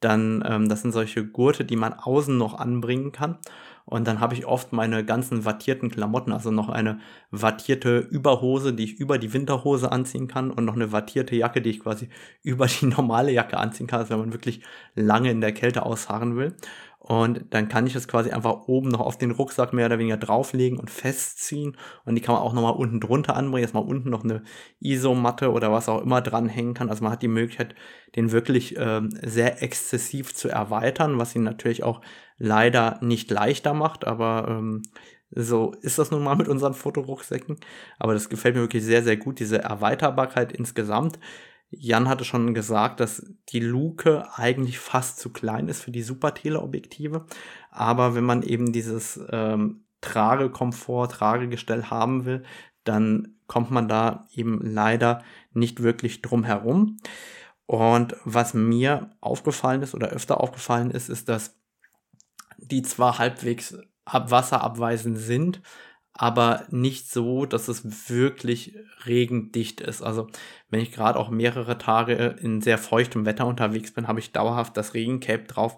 [0.00, 3.38] Dann, ähm, das sind solche Gurte, die man außen noch anbringen kann.
[3.88, 6.98] Und dann habe ich oft meine ganzen wattierten Klamotten, also noch eine
[7.30, 11.70] wattierte Überhose, die ich über die Winterhose anziehen kann und noch eine wattierte Jacke, die
[11.70, 12.08] ich quasi
[12.42, 14.60] über die normale Jacke anziehen kann, also wenn man wirklich
[14.96, 16.54] lange in der Kälte ausharren will.
[17.08, 20.16] Und dann kann ich es quasi einfach oben noch auf den Rucksack mehr oder weniger
[20.16, 21.76] drauflegen und festziehen.
[22.04, 24.42] Und die kann man auch nochmal unten drunter anbringen, dass man unten noch eine
[24.80, 26.90] Isomatte oder was auch immer dranhängen kann.
[26.90, 27.76] Also man hat die Möglichkeit,
[28.16, 32.00] den wirklich ähm, sehr exzessiv zu erweitern, was ihn natürlich auch
[32.38, 34.04] leider nicht leichter macht.
[34.04, 34.82] Aber ähm,
[35.30, 37.56] so ist das nun mal mit unseren Fotorucksäcken.
[38.00, 41.20] Aber das gefällt mir wirklich sehr, sehr gut, diese Erweiterbarkeit insgesamt.
[41.70, 47.26] Jan hatte schon gesagt, dass die Luke eigentlich fast zu klein ist für die Super-Teleobjektive.
[47.70, 52.44] Aber wenn man eben dieses ähm, Tragekomfort, Tragegestell haben will,
[52.84, 56.98] dann kommt man da eben leider nicht wirklich drum herum.
[57.66, 61.56] Und was mir aufgefallen ist oder öfter aufgefallen ist, ist, dass
[62.58, 64.62] die zwar halbwegs ab Wasser
[65.16, 65.60] sind,
[66.18, 70.02] aber nicht so, dass es wirklich regendicht ist.
[70.02, 70.28] Also
[70.70, 74.76] wenn ich gerade auch mehrere Tage in sehr feuchtem Wetter unterwegs bin, habe ich dauerhaft
[74.76, 75.76] das Regencape drauf,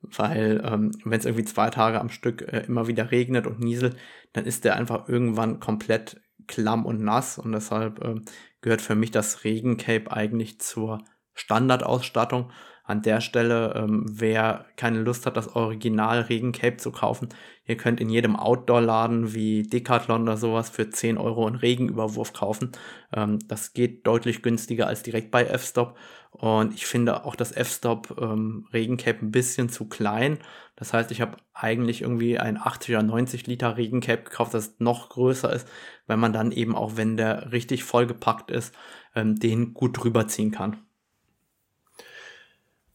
[0.00, 3.96] weil ähm, wenn es irgendwie zwei Tage am Stück äh, immer wieder regnet und nieselt,
[4.32, 8.20] dann ist der einfach irgendwann komplett klamm und nass und deshalb äh,
[8.62, 12.50] gehört für mich das Regencape eigentlich zur Standardausstattung
[12.86, 17.28] an der Stelle, ähm, wer keine Lust hat, das Original Regencape zu kaufen,
[17.66, 22.70] ihr könnt in jedem Outdoor-Laden wie Decathlon oder sowas für 10 Euro einen Regenüberwurf kaufen.
[23.12, 25.96] Ähm, das geht deutlich günstiger als direkt bei F-Stop.
[26.30, 30.38] Und ich finde auch das F-Stop ähm, Regencape ein bisschen zu klein.
[30.76, 35.08] Das heißt, ich habe eigentlich irgendwie ein 80 oder 90 Liter Regencape gekauft, das noch
[35.08, 35.66] größer ist,
[36.06, 38.74] weil man dann eben auch, wenn der richtig vollgepackt ist,
[39.14, 40.85] ähm, den gut drüber ziehen kann.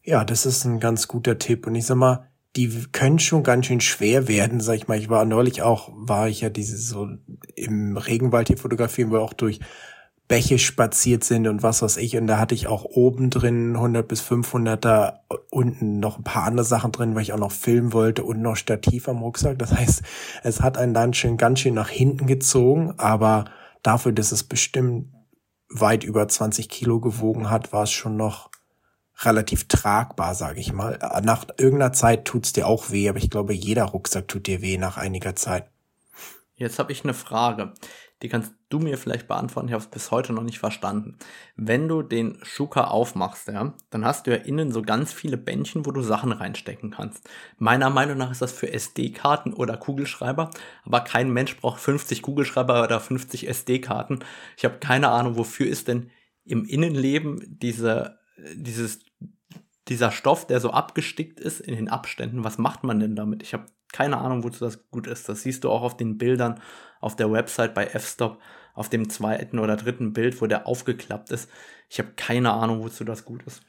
[0.04, 1.66] Ja, das ist ein ganz guter Tipp.
[1.66, 4.98] Und ich sag mal, die können schon ganz schön schwer werden, sag ich mal.
[4.98, 7.08] Ich war neulich auch, war ich ja diese so
[7.54, 9.60] im Regenwald hier fotografieren, wo wir auch durch
[10.28, 12.16] Bäche spaziert sind und was weiß ich.
[12.16, 16.64] Und da hatte ich auch oben drin 100 bis 500er, unten noch ein paar andere
[16.64, 19.58] Sachen drin, weil ich auch noch filmen wollte und noch Stativ am Rucksack.
[19.58, 20.02] Das heißt,
[20.42, 23.44] es hat einen dann schon ganz schön nach hinten gezogen, aber
[23.82, 25.12] dafür, dass es bestimmt
[25.68, 28.51] weit über 20 Kilo gewogen hat, war es schon noch
[29.20, 30.98] relativ tragbar, sage ich mal.
[31.22, 34.78] Nach irgendeiner Zeit tut's dir auch weh, aber ich glaube, jeder Rucksack tut dir weh
[34.78, 35.70] nach einiger Zeit.
[36.54, 37.72] Jetzt habe ich eine Frage.
[38.22, 39.66] Die kannst du mir vielleicht beantworten.
[39.68, 41.18] Ich habe es bis heute noch nicht verstanden.
[41.56, 45.86] Wenn du den Schuka aufmachst, ja, dann hast du ja innen so ganz viele Bändchen,
[45.86, 47.28] wo du Sachen reinstecken kannst.
[47.58, 50.50] Meiner Meinung nach ist das für SD-Karten oder Kugelschreiber,
[50.84, 54.20] aber kein Mensch braucht 50 Kugelschreiber oder 50 SD-Karten.
[54.56, 56.10] Ich habe keine Ahnung, wofür ist denn
[56.44, 58.21] im Innenleben diese
[58.54, 59.00] dieses,
[59.88, 63.42] dieser Stoff, der so abgestickt ist in den Abständen, was macht man denn damit?
[63.42, 65.28] Ich habe keine Ahnung, wozu das gut ist.
[65.28, 66.60] Das siehst du auch auf den Bildern
[67.00, 68.38] auf der Website bei F-Stop,
[68.74, 71.48] auf dem zweiten oder dritten Bild, wo der aufgeklappt ist.
[71.90, 73.60] Ich habe keine Ahnung, wozu das gut ist.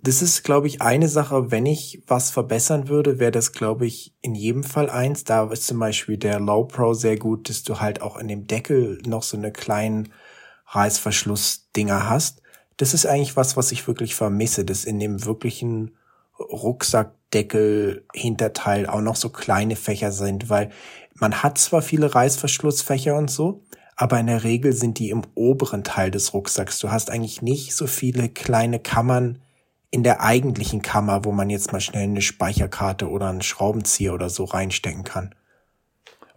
[0.00, 4.14] Das ist, glaube ich, eine Sache, wenn ich was verbessern würde, wäre das, glaube ich,
[4.20, 5.24] in jedem Fall eins.
[5.24, 8.46] Da ist zum Beispiel der Low Pro sehr gut, dass du halt auch in dem
[8.46, 10.12] Deckel noch so eine kleinen
[10.66, 12.42] Reißverschlussdinger hast
[12.78, 15.96] das ist eigentlich was, was ich wirklich vermisse, dass in dem wirklichen
[16.38, 20.70] Rucksackdeckel Hinterteil auch noch so kleine Fächer sind, weil
[21.14, 23.64] man hat zwar viele Reißverschlussfächer und so,
[23.96, 26.78] aber in der Regel sind die im oberen Teil des Rucksacks.
[26.78, 29.42] Du hast eigentlich nicht so viele kleine Kammern
[29.90, 34.30] in der eigentlichen Kammer, wo man jetzt mal schnell eine Speicherkarte oder einen Schraubenzieher oder
[34.30, 35.34] so reinstecken kann.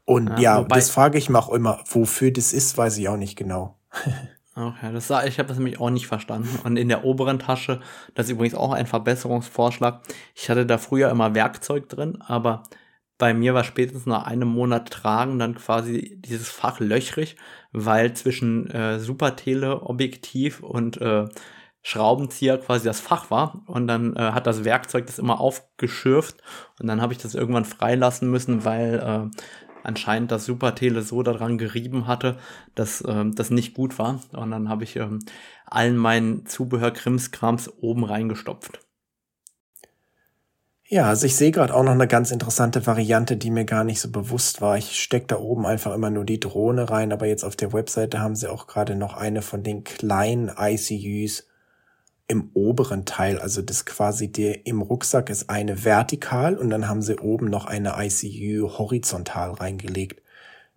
[0.06, 3.18] Und ja, ja das frage ich mich auch immer, wofür das ist, weiß ich auch
[3.18, 3.78] nicht genau.
[4.54, 6.60] Okay, das sah, ich habe das nämlich auch nicht verstanden.
[6.66, 7.80] Und in der oberen Tasche,
[8.16, 10.02] das ist übrigens auch ein Verbesserungsvorschlag.
[10.36, 12.64] Ich hatte da früher immer Werkzeug drin, aber
[13.18, 17.38] bei mir war spätestens nach einem Monat tragen dann quasi dieses Fach löchrig,
[17.72, 21.30] weil zwischen äh, Super-Tele-Objektiv und äh,
[21.84, 26.42] Schraubenzieher quasi das Fach war und dann äh, hat das Werkzeug das immer aufgeschürft
[26.80, 29.38] und dann habe ich das irgendwann freilassen müssen, weil äh,
[29.84, 32.38] anscheinend das Supertele so daran gerieben hatte,
[32.76, 35.20] dass äh, das nicht gut war und dann habe ich ähm,
[35.66, 38.80] allen meinen Zubehör Krimskrams oben reingestopft.
[40.94, 44.02] Ja, also ich sehe gerade auch noch eine ganz interessante Variante, die mir gar nicht
[44.02, 44.78] so bewusst war.
[44.78, 48.20] Ich stecke da oben einfach immer nur die Drohne rein, aber jetzt auf der Webseite
[48.20, 51.48] haben sie auch gerade noch eine von den kleinen ICUs
[52.32, 53.40] im oberen Teil.
[53.40, 57.66] Also das quasi der im Rucksack ist eine vertikal und dann haben sie oben noch
[57.66, 60.22] eine ICU horizontal reingelegt.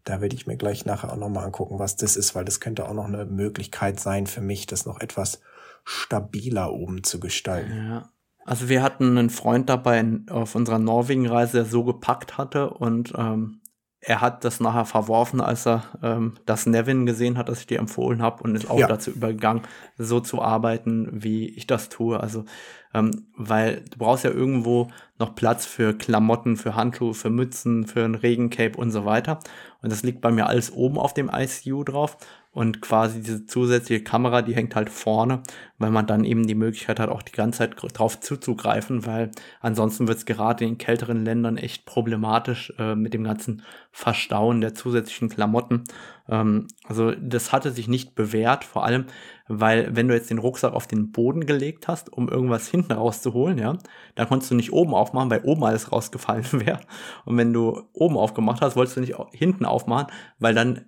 [0.03, 2.89] Da werde ich mir gleich nachher auch nochmal angucken, was das ist, weil das könnte
[2.89, 5.41] auch noch eine Möglichkeit sein für mich, das noch etwas
[5.85, 7.73] stabiler oben zu gestalten.
[7.73, 8.11] Ja.
[8.45, 13.61] Also wir hatten einen Freund dabei auf unserer Norwegen-Reise, der so gepackt hatte und ähm,
[14.07, 17.79] er hat das nachher verworfen, als er ähm, das Nevin gesehen hat, das ich dir
[17.79, 18.87] empfohlen habe und ist auch ja.
[18.87, 19.63] dazu übergegangen,
[19.97, 22.21] so zu arbeiten, wie ich das tue.
[22.21, 22.45] Also,
[22.93, 24.89] ähm, weil du brauchst ja irgendwo
[25.19, 29.39] noch Platz für Klamotten, für Handschuhe, für Mützen, für ein Regencape und so weiter.
[29.81, 32.19] Und das liegt bei mir alles oben auf dem ICU drauf
[32.55, 35.43] und quasi diese zusätzliche Kamera, die hängt halt vorne,
[35.79, 40.07] weil man dann eben die Möglichkeit hat, auch die ganze Zeit drauf zuzugreifen, weil ansonsten
[40.07, 45.29] wird es gerade in kälteren Ländern echt problematisch äh, mit dem ganzen Verstauen der zusätzlichen
[45.29, 45.83] Klamotten.
[46.29, 49.07] Ähm, also das hatte sich nicht bewährt, vor allem,
[49.49, 53.59] weil wenn du jetzt den Rucksack auf den Boden gelegt hast, um irgendwas hinten rauszuholen,
[53.59, 53.77] ja,
[54.15, 56.81] dann konntest du nicht oben aufmachen, weil oben alles rausgefallen wäre.
[57.25, 60.07] Und wenn du oben aufgemacht hast, wolltest du nicht hinten aufmachen,
[60.39, 60.87] weil dann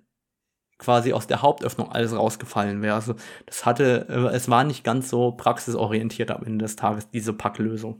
[0.77, 2.95] quasi aus der Hauptöffnung alles rausgefallen wäre.
[2.95, 7.33] Also das hatte, äh, es war nicht ganz so praxisorientiert am Ende des Tages, diese
[7.33, 7.97] Packlösung.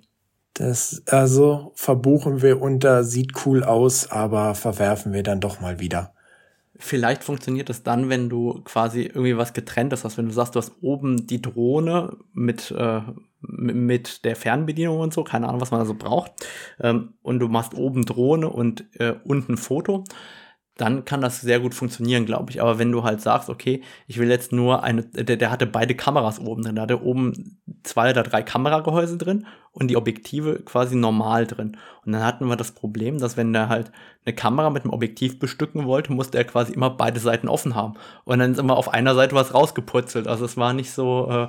[0.53, 6.13] Das also verbuchen wir unter sieht cool aus, aber verwerfen wir dann doch mal wieder.
[6.79, 10.17] Vielleicht funktioniert das dann, wenn du quasi irgendwie was getrenntes hast.
[10.17, 13.01] Wenn du sagst, du hast oben die Drohne mit, äh,
[13.41, 16.31] mit der Fernbedienung und so, keine Ahnung, was man da so braucht,
[16.79, 20.03] ähm, und du machst oben Drohne und äh, unten Foto,
[20.77, 22.61] dann kann das sehr gut funktionieren, glaube ich.
[22.61, 25.95] Aber wenn du halt sagst, okay, ich will jetzt nur eine, der, der hatte beide
[25.95, 30.95] Kameras oben drin, da hatte oben zwei oder drei Kameragehäuse drin und die Objektive quasi
[30.95, 31.77] normal drin.
[32.05, 33.91] Und dann hatten wir das Problem, dass wenn der halt
[34.25, 37.95] eine Kamera mit einem Objektiv bestücken wollte, musste er quasi immer beide Seiten offen haben.
[38.23, 40.27] Und dann ist immer auf einer Seite was rausgeputzelt.
[40.27, 41.47] Also es war nicht so, äh,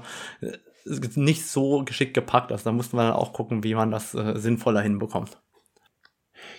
[1.14, 2.51] nicht so geschickt gepackt.
[2.53, 5.38] Also da mussten wir dann auch gucken, wie man das äh, sinnvoller hinbekommt.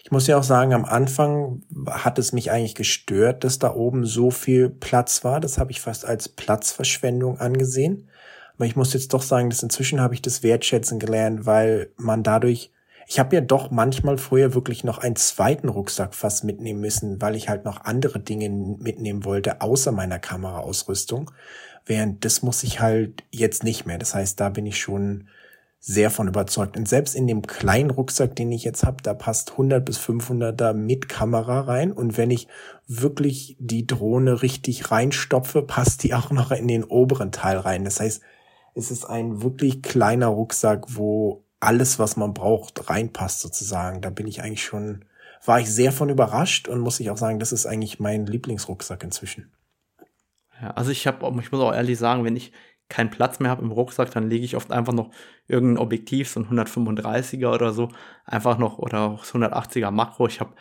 [0.04, 4.06] Ich muss ja auch sagen, am Anfang hat es mich eigentlich gestört, dass da oben
[4.06, 5.40] so viel Platz war.
[5.40, 8.08] Das habe ich fast als Platzverschwendung angesehen.
[8.56, 12.24] Aber ich muss jetzt doch sagen, dass inzwischen habe ich das wertschätzen gelernt, weil man
[12.24, 12.72] dadurch,
[13.08, 17.36] ich habe ja doch manchmal früher wirklich noch einen zweiten Rucksack fast mitnehmen müssen, weil
[17.36, 21.32] ich halt noch andere Dinge mitnehmen wollte, außer meiner Kameraausrüstung.
[21.86, 23.98] Während das muss ich halt jetzt nicht mehr.
[23.98, 25.28] Das heißt, da bin ich schon
[25.80, 26.76] sehr von überzeugt.
[26.76, 30.74] Und selbst in dem kleinen Rucksack, den ich jetzt habe, da passt 100 bis 500er
[30.74, 31.92] mit Kamera rein.
[31.92, 32.48] Und wenn ich
[32.88, 37.86] wirklich die Drohne richtig reinstopfe, passt die auch noch in den oberen Teil rein.
[37.86, 38.22] Das heißt,
[38.76, 44.02] es ist ein wirklich kleiner Rucksack, wo alles, was man braucht, reinpasst sozusagen.
[44.02, 45.06] Da bin ich eigentlich schon,
[45.46, 49.04] war ich sehr von überrascht und muss ich auch sagen, das ist eigentlich mein Lieblingsrucksack
[49.04, 49.52] inzwischen.
[50.62, 52.52] Ja, also ich habe, ich muss auch ehrlich sagen, wenn ich
[52.90, 55.12] keinen Platz mehr habe im Rucksack, dann lege ich oft einfach noch
[55.48, 57.90] irgendein Objektiv, so ein 135er oder so,
[58.26, 60.28] einfach noch oder das 180er Makro.
[60.28, 60.54] Ich habe,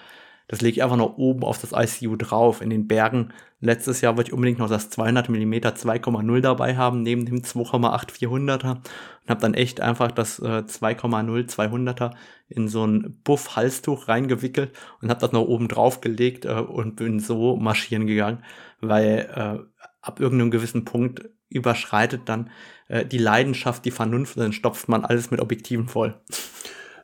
[0.46, 2.60] das lege ich einfach noch oben auf das ICU drauf.
[2.60, 7.02] In den Bergen letztes Jahr wollte ich unbedingt noch das 200 mm 2,0 dabei haben,
[7.02, 12.12] neben dem 2,8 400er und habe dann echt einfach das äh, 2,0 200er
[12.48, 17.20] in so ein Buff-Halstuch reingewickelt und habe das noch oben drauf gelegt äh, und bin
[17.20, 18.44] so marschieren gegangen,
[18.80, 22.50] weil äh, ab irgendeinem gewissen Punkt überschreitet dann
[22.88, 26.14] äh, die Leidenschaft, die Vernunft, dann stopft man alles mit Objektiven voll.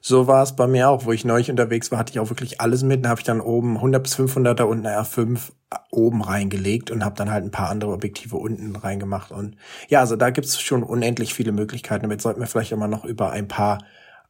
[0.07, 2.61] So war es bei mir auch, wo ich neulich unterwegs war, hatte ich auch wirklich
[2.61, 3.03] alles mit.
[3.03, 5.53] Da habe ich dann oben 100 bis 500er und eine R5
[5.91, 9.33] oben reingelegt und habe dann halt ein paar andere Objektive unten reingemacht.
[9.33, 9.57] Und
[9.89, 12.03] ja, also da gibt's schon unendlich viele Möglichkeiten.
[12.03, 13.79] Damit sollten wir vielleicht immer noch über ein paar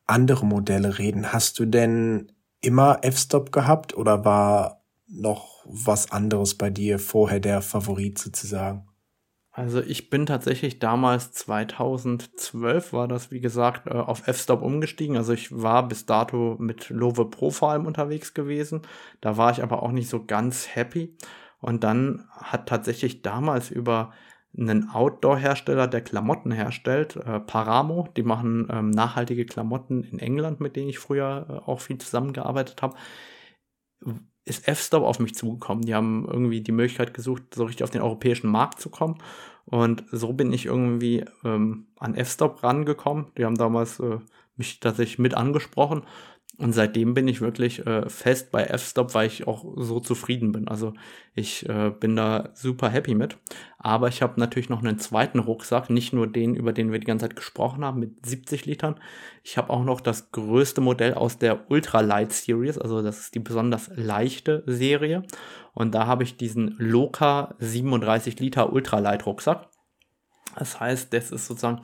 [0.06, 1.32] andere Modelle reden.
[1.32, 7.62] Hast du denn immer F-Stop gehabt oder war noch was anderes bei dir vorher der
[7.62, 8.86] Favorit sozusagen?
[9.56, 15.16] Also ich bin tatsächlich damals 2012 war das wie gesagt äh, auf F-Stop umgestiegen.
[15.16, 18.82] Also ich war bis dato mit Love Pro vor allem unterwegs gewesen.
[19.20, 21.16] Da war ich aber auch nicht so ganz happy.
[21.60, 24.12] Und dann hat tatsächlich damals über
[24.58, 30.74] einen Outdoor-Hersteller, der Klamotten herstellt, äh, Paramo, die machen ähm, nachhaltige Klamotten in England, mit
[30.74, 32.96] denen ich früher äh, auch viel zusammengearbeitet habe
[34.44, 35.84] ist F-Stop auf mich zugekommen.
[35.84, 39.18] Die haben irgendwie die Möglichkeit gesucht, so richtig auf den europäischen Markt zu kommen.
[39.66, 43.26] Und so bin ich irgendwie ähm, an F-Stop rangekommen.
[43.38, 44.18] Die haben damals äh,
[44.56, 46.02] mich tatsächlich mit angesprochen
[46.56, 50.68] und seitdem bin ich wirklich äh, fest bei F-Stop, weil ich auch so zufrieden bin.
[50.68, 50.94] Also
[51.34, 53.38] ich äh, bin da super happy mit.
[53.78, 57.06] Aber ich habe natürlich noch einen zweiten Rucksack, nicht nur den, über den wir die
[57.06, 59.00] ganze Zeit gesprochen haben, mit 70 Litern.
[59.42, 63.40] Ich habe auch noch das größte Modell aus der Ultralight Series, also das ist die
[63.40, 65.24] besonders leichte Serie.
[65.72, 69.68] Und da habe ich diesen Loka 37 Liter Ultralight Rucksack.
[70.56, 71.82] Das heißt, das ist sozusagen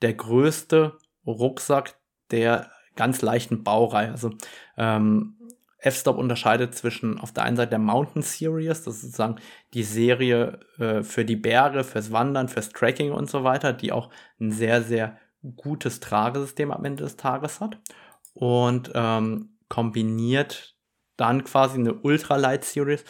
[0.00, 0.96] der größte
[1.26, 1.96] Rucksack,
[2.30, 4.10] der ganz leichten Baureihe.
[4.10, 4.30] Also
[4.76, 5.36] ähm,
[5.78, 9.36] F-Stop unterscheidet zwischen auf der einen Seite der Mountain Series, das ist sozusagen
[9.74, 14.10] die Serie äh, für die Berge, fürs Wandern, fürs Tracking und so weiter, die auch
[14.40, 15.18] ein sehr, sehr
[15.56, 17.78] gutes Tragesystem am Ende des Tages hat.
[18.34, 20.76] Und ähm, kombiniert
[21.16, 23.04] dann quasi eine Ultralight Series,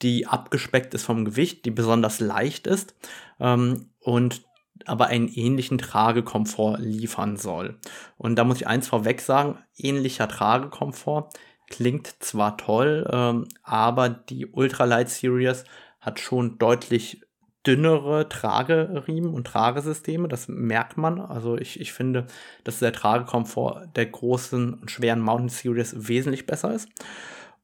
[0.00, 2.94] die abgespeckt ist vom Gewicht, die besonders leicht ist
[3.38, 4.42] ähm, und
[4.86, 7.78] aber einen ähnlichen Tragekomfort liefern soll.
[8.16, 11.30] Und da muss ich eins vorweg sagen, ähnlicher Tragekomfort
[11.68, 15.64] klingt zwar toll, ähm, aber die Ultralight Series
[16.00, 17.22] hat schon deutlich
[17.66, 21.20] dünnere Trageriemen und Tragesysteme, das merkt man.
[21.20, 22.26] Also ich, ich finde,
[22.64, 26.88] dass der Tragekomfort der großen und schweren Mountain Series wesentlich besser ist.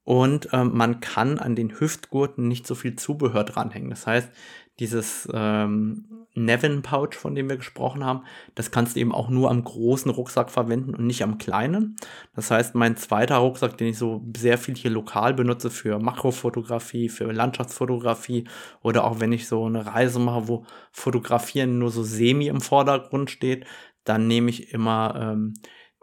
[0.05, 3.91] Und ähm, man kann an den Hüftgurten nicht so viel Zubehör dranhängen.
[3.91, 4.31] Das heißt,
[4.79, 8.25] dieses ähm, Nevin Pouch, von dem wir gesprochen haben,
[8.55, 11.97] das kannst du eben auch nur am großen Rucksack verwenden und nicht am kleinen.
[12.35, 17.09] Das heißt, mein zweiter Rucksack, den ich so sehr viel hier lokal benutze für Makrofotografie,
[17.09, 18.45] für Landschaftsfotografie
[18.83, 23.31] oder auch wenn ich so eine Reise mache, wo Fotografieren nur so semi im Vordergrund
[23.31, 23.67] steht,
[24.05, 25.55] dann nehme ich immer ähm,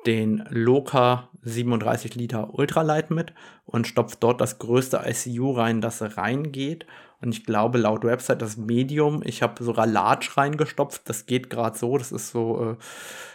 [0.06, 3.34] den Loka 37 Liter Ultralight mit
[3.66, 6.86] und stopfe dort das größte ICU rein, das reingeht
[7.22, 11.08] und ich glaube, laut Website das Medium, ich habe sogar Large reingestopft.
[11.10, 11.98] Das geht gerade so.
[11.98, 12.76] Das ist so äh,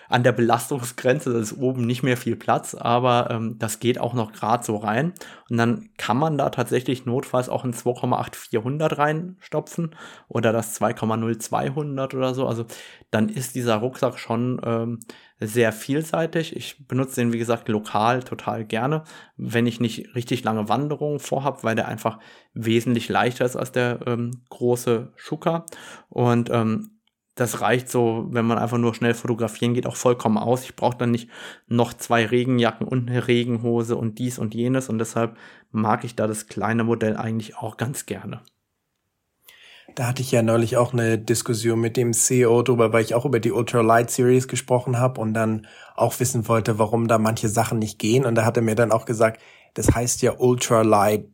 [0.08, 1.32] an der Belastungsgrenze.
[1.32, 4.76] Da ist oben nicht mehr viel Platz, aber ähm, das geht auch noch gerade so
[4.76, 5.12] rein.
[5.48, 9.94] Und dann kann man da tatsächlich notfalls auch ein 2,8 400 reinstopfen
[10.28, 12.46] oder das 2,0 200 oder so.
[12.46, 12.66] Also
[13.10, 15.00] dann ist dieser Rucksack schon ähm,
[15.40, 16.54] sehr vielseitig.
[16.54, 19.04] Ich benutze den, wie gesagt, lokal total gerne,
[19.36, 22.18] wenn ich nicht richtig lange Wanderungen vorhab, weil der einfach
[22.52, 25.64] wesentlich leichter ist als der ähm, große Schuka.
[26.08, 27.00] Und ähm,
[27.34, 30.64] das reicht so, wenn man einfach nur schnell fotografieren geht, auch vollkommen aus.
[30.64, 31.30] Ich brauche dann nicht
[31.68, 34.90] noch zwei Regenjacken und eine Regenhose und dies und jenes.
[34.90, 35.38] Und deshalb
[35.70, 38.42] mag ich da das kleine Modell eigentlich auch ganz gerne.
[39.94, 43.24] Da hatte ich ja neulich auch eine Diskussion mit dem CEO drüber, weil ich auch
[43.24, 45.66] über die Ultralight Series gesprochen habe und dann
[45.96, 48.24] auch wissen wollte, warum da manche Sachen nicht gehen.
[48.24, 49.40] Und da hat er mir dann auch gesagt,
[49.74, 51.26] das heißt ja Ultralight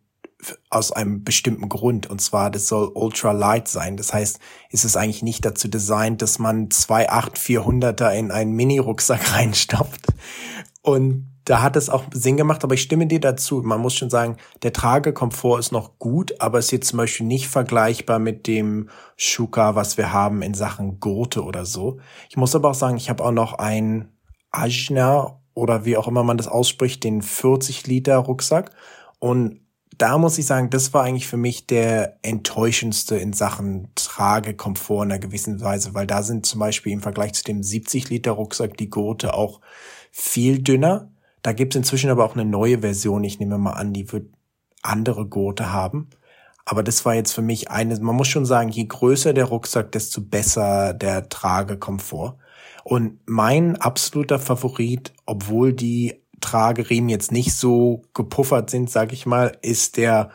[0.71, 2.09] aus einem bestimmten Grund.
[2.09, 3.97] Und zwar, das soll ultralight sein.
[3.97, 4.39] Das heißt,
[4.71, 10.07] ist es eigentlich nicht dazu designt, dass man zwei 8400er in einen Mini-Rucksack reinstopft.
[10.87, 13.61] Und da hat es auch Sinn gemacht, aber ich stimme dir dazu.
[13.61, 17.49] Man muss schon sagen, der Tragekomfort ist noch gut, aber ist jetzt zum Beispiel nicht
[17.49, 21.99] vergleichbar mit dem Schuka, was wir haben in Sachen Gurte oder so.
[22.31, 24.13] Ich muss aber auch sagen, ich habe auch noch ein
[24.53, 28.71] Ajna oder wie auch immer man das ausspricht, den 40 Liter Rucksack.
[29.19, 29.63] Und
[29.99, 35.11] da muss ich sagen, das war eigentlich für mich der enttäuschendste in Sachen Tragekomfort in
[35.11, 38.77] einer gewissen Weise, weil da sind zum Beispiel im Vergleich zu dem 70 Liter Rucksack
[38.77, 39.61] die Gurte auch
[40.17, 41.11] viel dünner
[41.47, 43.23] da gibt es inzwischen aber auch eine neue Version.
[43.23, 44.27] Ich nehme mal an, die wird
[44.83, 46.11] andere Gurte haben.
[46.65, 49.93] Aber das war jetzt für mich eine, man muss schon sagen, je größer der Rucksack,
[49.93, 52.37] desto besser der Tragekomfort.
[52.83, 59.57] Und mein absoluter Favorit, obwohl die Trageriemen jetzt nicht so gepuffert sind, sag ich mal,
[59.63, 60.31] ist der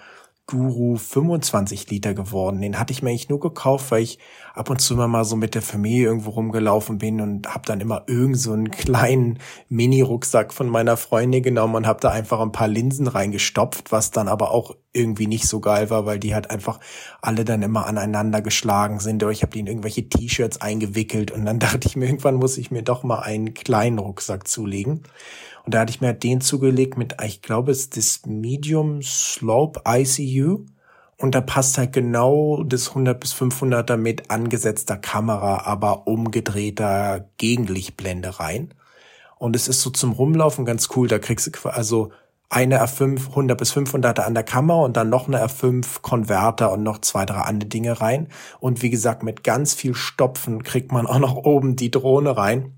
[0.48, 2.62] Guru 25 Liter geworden.
[2.62, 4.20] Den hatte ich mir eigentlich nur gekauft, weil ich
[4.54, 7.80] ab und zu immer mal so mit der Familie irgendwo rumgelaufen bin und habe dann
[7.80, 9.40] immer irgend so einen kleinen
[9.70, 14.28] Mini-Rucksack von meiner Freundin genommen und habe da einfach ein paar Linsen reingestopft, was dann
[14.28, 16.80] aber auch irgendwie nicht so geil war, weil die halt einfach
[17.22, 21.46] alle dann immer aneinander geschlagen sind oder ich habe die in irgendwelche T-Shirts eingewickelt und
[21.46, 25.04] dann dachte ich mir, irgendwann muss ich mir doch mal einen kleinen Rucksack zulegen.
[25.66, 29.82] Und da hatte ich mir den zugelegt mit, ich glaube, es ist das Medium Slope
[29.88, 30.66] ICU.
[31.18, 38.40] Und da passt halt genau das 100 bis 500er mit angesetzter Kamera, aber umgedrehter Gegenlichtblende
[38.40, 38.74] rein.
[39.38, 41.08] Und es ist so zum Rumlaufen ganz cool.
[41.08, 42.12] Da kriegst du also
[42.52, 46.84] eine R5 100 bis 500er an der Kamera und dann noch eine R5 Konverter und
[46.84, 48.28] noch zwei, drei andere Dinge rein.
[48.60, 52.74] Und wie gesagt, mit ganz viel Stopfen kriegt man auch noch oben die Drohne rein.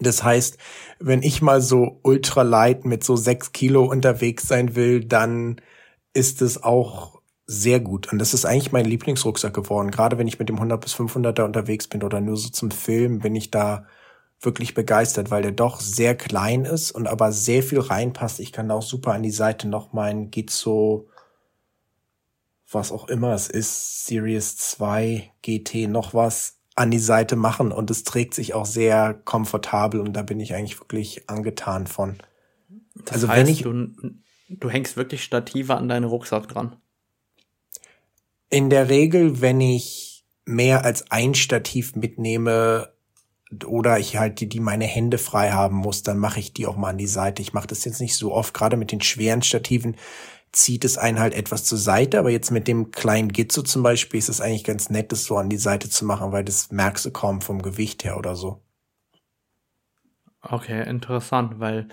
[0.00, 0.58] Das heißt,
[0.98, 5.60] wenn ich mal so ultra light mit so sechs Kilo unterwegs sein will, dann
[6.12, 8.12] ist es auch sehr gut.
[8.12, 9.90] Und das ist eigentlich mein Lieblingsrucksack geworden.
[9.90, 13.20] Gerade wenn ich mit dem 100 bis 500er unterwegs bin oder nur so zum Film,
[13.20, 13.86] bin ich da
[14.40, 18.40] wirklich begeistert, weil der doch sehr klein ist und aber sehr viel reinpasst.
[18.40, 21.08] Ich kann auch super an die Seite noch meinen Gizzo,
[22.70, 27.90] was auch immer es ist, Series 2 GT noch was an die Seite machen und
[27.90, 32.18] es trägt sich auch sehr komfortabel und da bin ich eigentlich wirklich angetan von.
[32.94, 33.88] Das also heißt, wenn ich du,
[34.48, 36.76] du hängst wirklich Stative an deinen Rucksack dran.
[38.48, 42.92] In der Regel, wenn ich mehr als ein Stativ mitnehme
[43.66, 46.76] oder ich halt die, die meine Hände frei haben muss, dann mache ich die auch
[46.76, 47.42] mal an die Seite.
[47.42, 49.96] Ich mache das jetzt nicht so oft, gerade mit den schweren Stativen
[50.52, 54.18] zieht es einen halt etwas zur Seite, aber jetzt mit dem kleinen Gizzo zum Beispiel
[54.18, 57.06] ist es eigentlich ganz nett, das so an die Seite zu machen, weil das merkst
[57.06, 58.62] du kaum vom Gewicht her oder so.
[60.42, 61.88] Okay, interessant, weil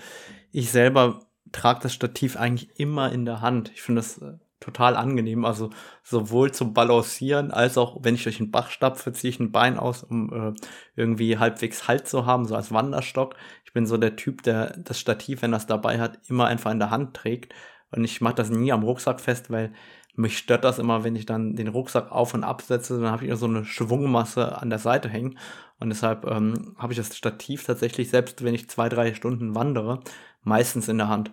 [0.52, 3.70] ich selber trage das Stativ eigentlich immer in der Hand.
[3.74, 5.44] Ich finde das äh, total angenehm.
[5.44, 5.70] Also
[6.02, 9.78] sowohl zum Balancieren als auch, wenn ich durch den Bach stapfe, ziehe ich ein Bein
[9.78, 10.52] aus, um äh,
[10.94, 13.36] irgendwie halbwegs Halt zu haben, so als Wanderstock.
[13.64, 16.78] Ich bin so der Typ, der das Stativ, wenn das dabei hat, immer einfach in
[16.78, 17.52] der Hand trägt.
[17.90, 19.72] Und ich mache das nie am Rucksack fest, weil
[20.14, 23.34] mich stört das immer, wenn ich dann den Rucksack auf und absetze, dann habe ich
[23.36, 25.38] so eine Schwungmasse an der Seite hängen.
[25.78, 30.00] Und deshalb ähm, habe ich das Stativ tatsächlich, selbst wenn ich zwei, drei Stunden wandere,
[30.42, 31.32] meistens in der Hand.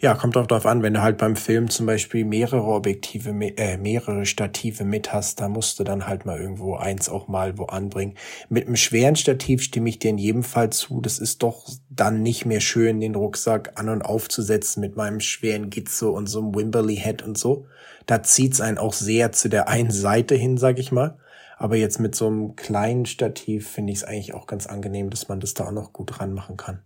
[0.00, 3.76] Ja, kommt auch darauf an, wenn du halt beim Film zum Beispiel mehrere Objektive, äh,
[3.76, 7.64] mehrere Stative mit hast, da musst du dann halt mal irgendwo eins auch mal wo
[7.64, 8.14] anbringen.
[8.48, 11.00] Mit einem schweren Stativ stimme ich dir in jedem Fall zu.
[11.00, 15.70] Das ist doch dann nicht mehr schön, den Rucksack an und aufzusetzen mit meinem schweren
[15.70, 17.66] Gizzo und so einem Wimberley Head und so.
[18.06, 21.18] Da zieht's einen auch sehr zu der einen Seite hin, sag ich mal.
[21.56, 25.28] Aber jetzt mit so einem kleinen Stativ finde ich es eigentlich auch ganz angenehm, dass
[25.28, 26.82] man das da auch noch gut ranmachen kann.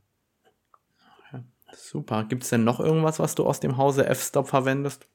[1.72, 2.24] Super.
[2.24, 5.08] Gibt es denn noch irgendwas, was du aus dem Hause F-Stop verwendest?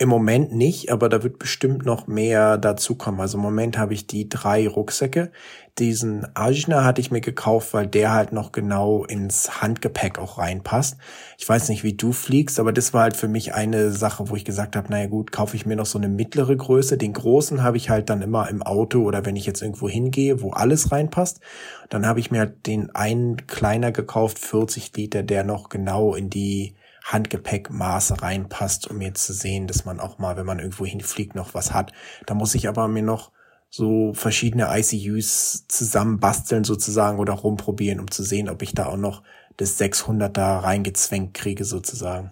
[0.00, 3.20] Im Moment nicht, aber da wird bestimmt noch mehr dazukommen.
[3.20, 5.32] Also im Moment habe ich die drei Rucksäcke.
[5.80, 10.98] Diesen Ajna hatte ich mir gekauft, weil der halt noch genau ins Handgepäck auch reinpasst.
[11.36, 14.36] Ich weiß nicht, wie du fliegst, aber das war halt für mich eine Sache, wo
[14.36, 16.96] ich gesagt habe, naja gut, kaufe ich mir noch so eine mittlere Größe.
[16.96, 20.40] Den großen habe ich halt dann immer im Auto oder wenn ich jetzt irgendwo hingehe,
[20.42, 21.40] wo alles reinpasst.
[21.88, 26.30] Dann habe ich mir halt den einen kleiner gekauft, 40 Liter, der noch genau in
[26.30, 26.74] die
[27.08, 31.54] Handgepäckmaße reinpasst, um jetzt zu sehen, dass man auch mal, wenn man irgendwo hinfliegt, noch
[31.54, 31.92] was hat.
[32.26, 33.32] Da muss ich aber mir noch
[33.70, 39.22] so verschiedene ICUs zusammenbasteln sozusagen oder rumprobieren, um zu sehen, ob ich da auch noch
[39.56, 42.30] das 600er reingezwängt kriege sozusagen.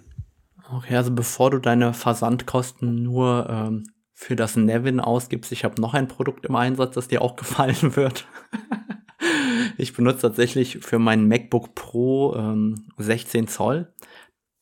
[0.70, 5.94] Okay, also bevor du deine Versandkosten nur ähm, für das Nevin ausgibst, ich habe noch
[5.94, 8.26] ein Produkt im Einsatz, das dir auch gefallen wird.
[9.76, 13.92] ich benutze tatsächlich für meinen MacBook Pro ähm, 16 Zoll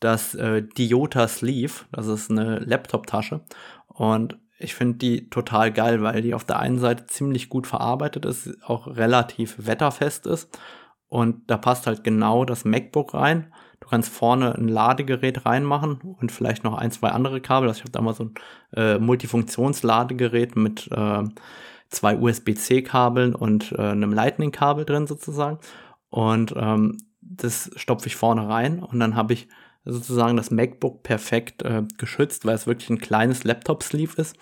[0.04, 1.72] das äh, Diota Sleeve.
[1.90, 3.40] Das ist eine Laptop-Tasche.
[3.86, 8.24] Und ich finde die total geil, weil die auf der einen Seite ziemlich gut verarbeitet
[8.24, 10.58] ist, auch relativ wetterfest ist.
[11.08, 13.52] Und da passt halt genau das MacBook rein.
[13.80, 17.68] Du kannst vorne ein Ladegerät reinmachen und vielleicht noch ein, zwei andere Kabel.
[17.68, 18.34] Also ich habe da mal so ein
[18.76, 21.22] äh, Multifunktionsladegerät mit äh,
[21.88, 25.58] zwei USB-C-Kabeln und äh, einem Lightning-Kabel drin sozusagen.
[26.10, 29.48] Und ähm, das stopfe ich vorne rein und dann habe ich
[29.84, 34.36] sozusagen das MacBook perfekt äh, geschützt, weil es wirklich ein kleines Laptop-Sleeve ist.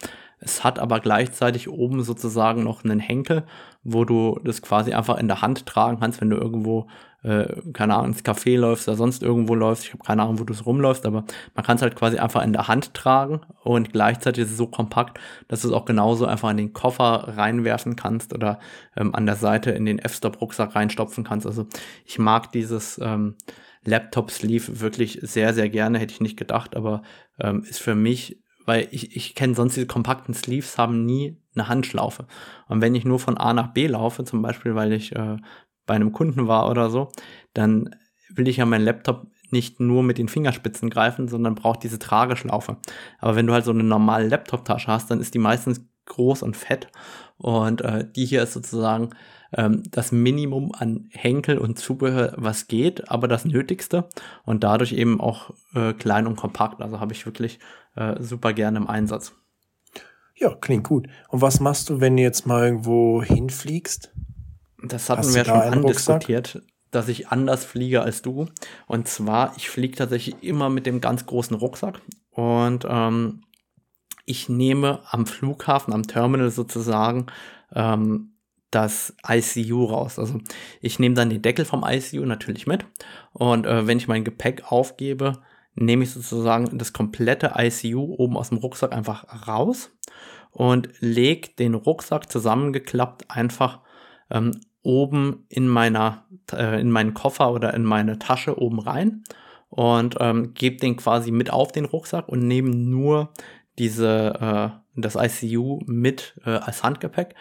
[0.45, 3.45] Es hat aber gleichzeitig oben sozusagen noch einen Henkel,
[3.85, 6.89] wo du das quasi einfach in der Hand tragen kannst, wenn du irgendwo,
[7.23, 9.85] äh, keine Ahnung, ins Café läufst oder sonst irgendwo läufst.
[9.85, 11.25] Ich habe keine Ahnung, wo du es rumläufst, aber
[11.55, 14.67] man kann es halt quasi einfach in der Hand tragen und gleichzeitig ist es so
[14.67, 18.59] kompakt, dass du es auch genauso einfach in den Koffer reinwerfen kannst oder
[18.97, 21.47] ähm, an der Seite in den F-Stop-Rucksack reinstopfen kannst.
[21.47, 21.67] Also
[22.05, 23.37] ich mag dieses ähm,
[23.85, 27.03] Laptop-Sleeve wirklich sehr, sehr gerne, hätte ich nicht gedacht, aber
[27.41, 31.69] ähm, ist für mich, weil ich, ich kenne sonst diese kompakten Sleeves, haben nie eine
[31.69, 32.27] Handschlaufe.
[32.69, 35.37] Und wenn ich nur von A nach B laufe, zum Beispiel, weil ich äh,
[35.87, 37.09] bei einem Kunden war oder so,
[37.55, 37.95] dann
[38.31, 42.79] will ich ja meinen Laptop nicht nur mit den Fingerspitzen greifen, sondern braucht diese Trageschlaufe.
[43.19, 46.57] Aber wenn du halt so eine normale Laptop-Tasche hast, dann ist die meistens groß und
[46.57, 46.89] fett.
[47.37, 49.11] Und äh, die hier ist sozusagen
[49.53, 54.09] ähm, das Minimum an Henkel und Zubehör, was geht, aber das Nötigste
[54.45, 56.81] und dadurch eben auch äh, klein und kompakt.
[56.81, 57.59] Also habe ich wirklich
[57.97, 59.35] äh, super gerne im Einsatz.
[60.37, 61.09] Ja, klingt gut.
[61.29, 64.13] Und was machst du, wenn du jetzt mal irgendwo hinfliegst?
[64.83, 68.47] Das hatten Hast wir schon andiskutiert, dass ich anders fliege als du.
[68.87, 72.01] Und zwar, ich fliege tatsächlich immer mit dem ganz großen Rucksack.
[72.31, 73.43] Und ähm,
[74.25, 77.27] ich nehme am Flughafen, am Terminal sozusagen,
[77.75, 78.32] ähm,
[78.73, 80.19] das ICU raus.
[80.19, 80.41] Also
[80.81, 82.85] ich nehme dann den Deckel vom ICU natürlich mit
[83.33, 85.39] und äh, wenn ich mein Gepäck aufgebe,
[85.75, 89.91] nehme ich sozusagen das komplette ICU oben aus dem Rucksack einfach raus
[90.51, 93.81] und lege den Rucksack zusammengeklappt einfach
[94.31, 99.23] ähm, oben in meiner äh, in meinen Koffer oder in meine Tasche oben rein
[99.69, 103.33] und ähm, gebe den quasi mit auf den Rucksack und nehme nur
[103.79, 107.35] diese äh, das ICU mit äh, als Handgepäck.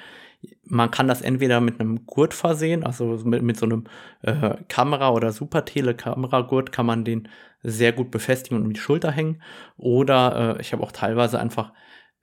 [0.63, 3.85] Man kann das entweder mit einem Gurt versehen, also mit, mit so einem
[4.21, 7.27] äh, Kamera- oder Super-Tele-Kameragurt kann man den
[7.61, 9.41] sehr gut befestigen und um die Schulter hängen.
[9.77, 11.73] Oder äh, ich habe auch teilweise einfach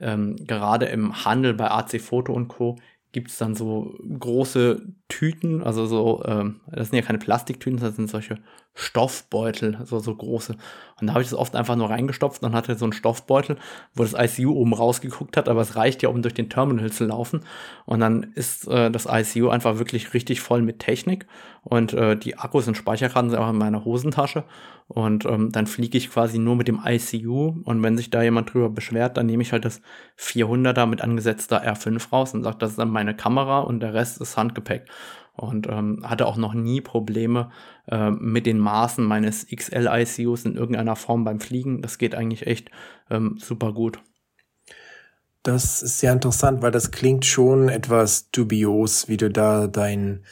[0.01, 2.77] ähm, gerade im Handel bei AC Foto und Co
[3.13, 7.97] gibt es dann so große Tüten, also so, ähm, das sind ja keine Plastiktüten, das
[7.97, 8.39] sind solche
[8.75, 10.57] Stoffbeutel, so, so große.
[11.01, 13.57] Und da habe ich das oft einfach nur reingestopft und hatte so einen Stoffbeutel,
[13.95, 17.05] wo das ICU oben rausgeguckt hat, aber es reicht ja, um durch den Terminal zu
[17.05, 17.41] laufen.
[17.87, 21.27] Und dann ist äh, das ICU einfach wirklich richtig voll mit Technik.
[21.65, 24.45] Und äh, die Akkus und Speicherkarten sind einfach in meiner Hosentasche.
[24.87, 27.57] Und ähm, dann fliege ich quasi nur mit dem ICU.
[27.65, 29.83] Und wenn sich da jemand drüber beschwert, dann nehme ich halt das
[30.19, 34.21] 400er mit angesetzter R5 raus und sage, das ist dann meine Kamera und der Rest
[34.21, 34.87] ist Handgepäck
[35.39, 37.51] und ähm, hatte auch noch nie Probleme
[37.87, 41.81] äh, mit den Maßen meines XL-ICUs in irgendeiner Form beim Fliegen.
[41.81, 42.71] Das geht eigentlich echt
[43.11, 44.01] ähm, super gut.
[45.43, 50.25] Das ist sehr interessant, weil das klingt schon etwas dubios, wie du da dein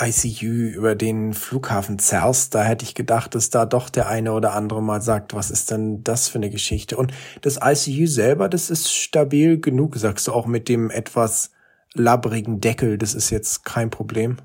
[0.00, 2.54] ICU über den Flughafen zerrst.
[2.54, 5.70] Da hätte ich gedacht, dass da doch der eine oder andere mal sagt, was ist
[5.70, 6.96] denn das für eine Geschichte?
[6.96, 7.12] Und
[7.42, 11.50] das ICU selber, das ist stabil genug, sagst du auch mit dem etwas
[11.94, 14.38] labbrigen Deckel, das ist jetzt kein Problem.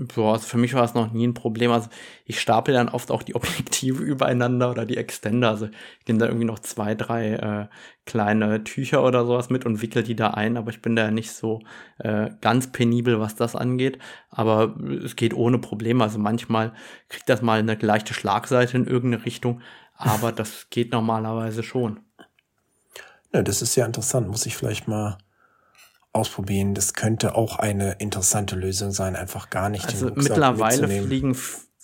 [0.00, 1.72] Boah, also für mich war es noch nie ein Problem.
[1.72, 1.88] Also
[2.24, 5.48] ich stapel dann oft auch die Objektive übereinander oder die Extender.
[5.48, 7.66] Also ich nehme da irgendwie noch zwei, drei äh,
[8.04, 10.56] kleine Tücher oder sowas mit und wickel die da ein.
[10.56, 11.62] Aber ich bin da nicht so
[11.98, 13.98] äh, ganz penibel, was das angeht.
[14.30, 16.04] Aber es geht ohne Probleme.
[16.04, 16.74] Also manchmal
[17.08, 19.62] kriegt das mal eine leichte Schlagseite in irgendeine Richtung.
[19.94, 22.00] Aber das geht normalerweise schon.
[23.32, 24.28] Ja, das ist ja interessant.
[24.28, 25.18] Muss ich vielleicht mal
[26.12, 26.74] ausprobieren.
[26.74, 29.86] Das könnte auch eine interessante Lösung sein, einfach gar nicht.
[29.86, 31.36] Also mittlerweile fliegen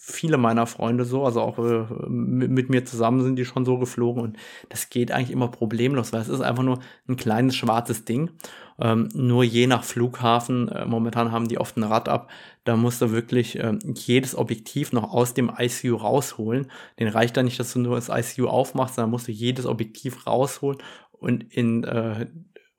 [0.07, 4.23] viele meiner Freunde so, also auch äh, mit, mir zusammen sind die schon so geflogen
[4.23, 4.37] und
[4.69, 8.31] das geht eigentlich immer problemlos, weil es ist einfach nur ein kleines schwarzes Ding.
[8.79, 12.29] Ähm, nur je nach Flughafen, äh, momentan haben die oft ein Rad ab,
[12.65, 16.71] da musst du wirklich äh, jedes Objektiv noch aus dem ICU rausholen.
[16.99, 20.27] Den reicht da nicht, dass du nur das ICU aufmachst, sondern musst du jedes Objektiv
[20.27, 20.79] rausholen
[21.13, 22.27] und in äh,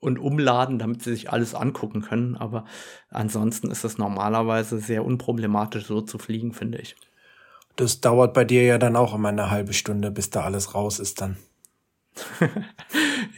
[0.00, 2.36] und umladen, damit sie sich alles angucken können.
[2.36, 2.64] Aber
[3.10, 6.96] ansonsten ist es normalerweise sehr unproblematisch, so zu fliegen, finde ich.
[7.76, 10.98] Das dauert bei dir ja dann auch immer eine halbe Stunde, bis da alles raus
[10.98, 11.36] ist dann.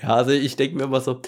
[0.03, 1.21] ja, also ich denke mir immer so,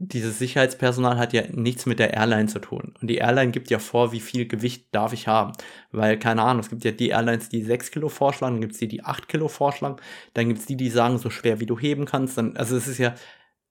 [0.00, 2.94] dieses Sicherheitspersonal hat ja nichts mit der Airline zu tun.
[3.00, 5.52] Und die Airline gibt ja vor, wie viel Gewicht darf ich haben.
[5.90, 8.78] Weil, keine Ahnung, es gibt ja die Airlines, die 6 Kilo vorschlagen, dann gibt es
[8.78, 9.96] die, die 8 Kilo vorschlagen,
[10.34, 12.38] dann gibt es die, die sagen, so schwer wie du heben kannst.
[12.38, 13.14] Dann, also es ist ja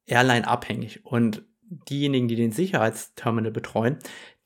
[0.07, 1.05] Airline abhängig.
[1.05, 3.97] Und diejenigen, die den Sicherheitsterminal betreuen,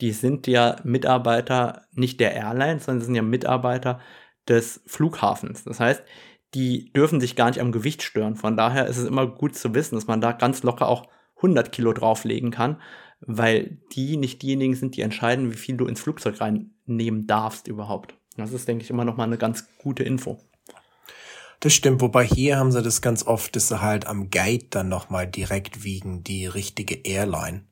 [0.02, 4.00] die sind ja Mitarbeiter nicht der Airline, sondern sind ja Mitarbeiter
[4.48, 5.64] des Flughafens.
[5.64, 6.04] Das heißt,
[6.54, 8.36] die dürfen sich gar nicht am Gewicht stören.
[8.36, 11.08] Von daher ist es immer gut zu wissen, dass man da ganz locker auch
[11.38, 12.82] 100 Kilo drauflegen kann,
[13.22, 18.16] weil die nicht diejenigen sind, die entscheiden, wie viel du ins Flugzeug reinnehmen darfst überhaupt.
[18.38, 20.40] Das ist, denke ich, immer noch mal eine ganz gute Info.
[21.62, 24.90] Das stimmt, wobei hier haben sie das ganz oft, dass sie halt am Gate dann
[24.90, 27.66] nochmal direkt wiegen, die richtige Airline.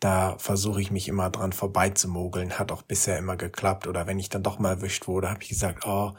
[0.00, 3.86] Da versuche ich mich immer dran vorbeizumogeln, hat auch bisher immer geklappt.
[3.86, 6.14] Oder wenn ich dann doch mal erwischt wurde, habe ich gesagt, oh,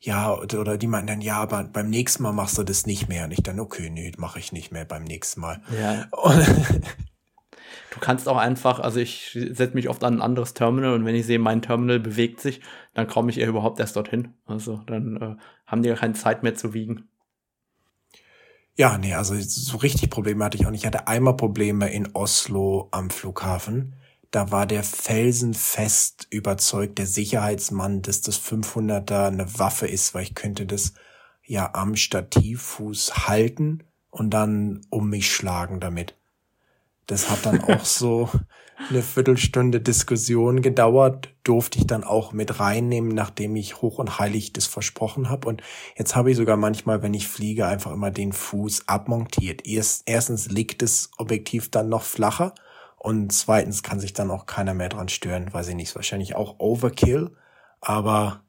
[0.00, 3.24] ja, oder die meinten dann, ja, aber beim nächsten Mal machst du das nicht mehr.
[3.24, 5.60] Und ich dann, okay, nee, mache ich nicht mehr beim nächsten Mal.
[5.76, 6.06] Ja.
[7.90, 11.14] Du kannst auch einfach, also ich setze mich oft an ein anderes Terminal und wenn
[11.14, 12.60] ich sehe, mein Terminal bewegt sich,
[12.94, 14.34] dann komme ich eher überhaupt erst dorthin.
[14.46, 15.36] Also dann äh,
[15.68, 17.08] haben die ja keine Zeit mehr zu wiegen.
[18.74, 20.82] Ja, nee, also so richtig Probleme hatte ich auch nicht.
[20.82, 23.94] Ich hatte einmal Probleme in Oslo am Flughafen.
[24.30, 30.34] Da war der felsenfest überzeugt, der Sicherheitsmann, dass das 500er eine Waffe ist, weil ich
[30.34, 30.94] könnte das
[31.44, 36.14] ja am Stativfuß halten und dann um mich schlagen damit.
[37.08, 38.30] Das hat dann auch so
[38.88, 44.52] eine Viertelstunde Diskussion gedauert, durfte ich dann auch mit reinnehmen, nachdem ich hoch und heilig
[44.52, 45.48] das versprochen habe.
[45.48, 45.62] Und
[45.96, 49.66] jetzt habe ich sogar manchmal, wenn ich fliege, einfach immer den Fuß abmontiert.
[49.66, 52.54] Erst, erstens liegt das Objektiv dann noch flacher
[52.96, 56.56] und zweitens kann sich dann auch keiner mehr dran stören, weiß ich nicht, wahrscheinlich auch
[56.58, 57.30] Overkill,
[57.80, 58.42] aber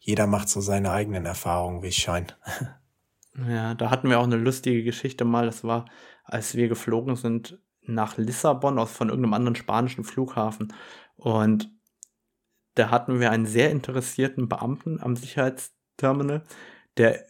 [0.00, 2.36] jeder macht so seine eigenen Erfahrungen, wie es scheint.
[3.48, 5.86] Ja, da hatten wir auch eine lustige Geschichte mal, das war,
[6.24, 10.72] als wir geflogen sind nach Lissabon aus von irgendeinem anderen spanischen Flughafen.
[11.16, 11.70] Und
[12.74, 16.44] da hatten wir einen sehr interessierten Beamten am Sicherheitsterminal,
[16.96, 17.24] der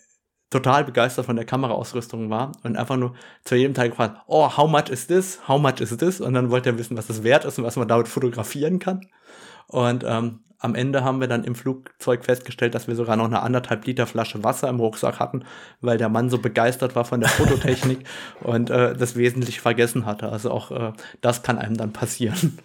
[0.50, 4.68] total begeistert von der Kameraausrüstung war und einfach nur zu jedem Teil gefragt, oh, how
[4.68, 5.40] much is this?
[5.48, 6.20] How much is this?
[6.20, 9.06] Und dann wollte er wissen, was das wert ist und was man damit fotografieren kann.
[9.68, 13.40] Und ähm, am Ende haben wir dann im Flugzeug festgestellt, dass wir sogar noch eine
[13.40, 15.44] anderthalb Liter Flasche Wasser im Rucksack hatten,
[15.80, 18.04] weil der Mann so begeistert war von der Fototechnik
[18.42, 20.28] und äh, das wesentlich vergessen hatte.
[20.28, 20.92] Also auch äh,
[21.22, 22.58] das kann einem dann passieren.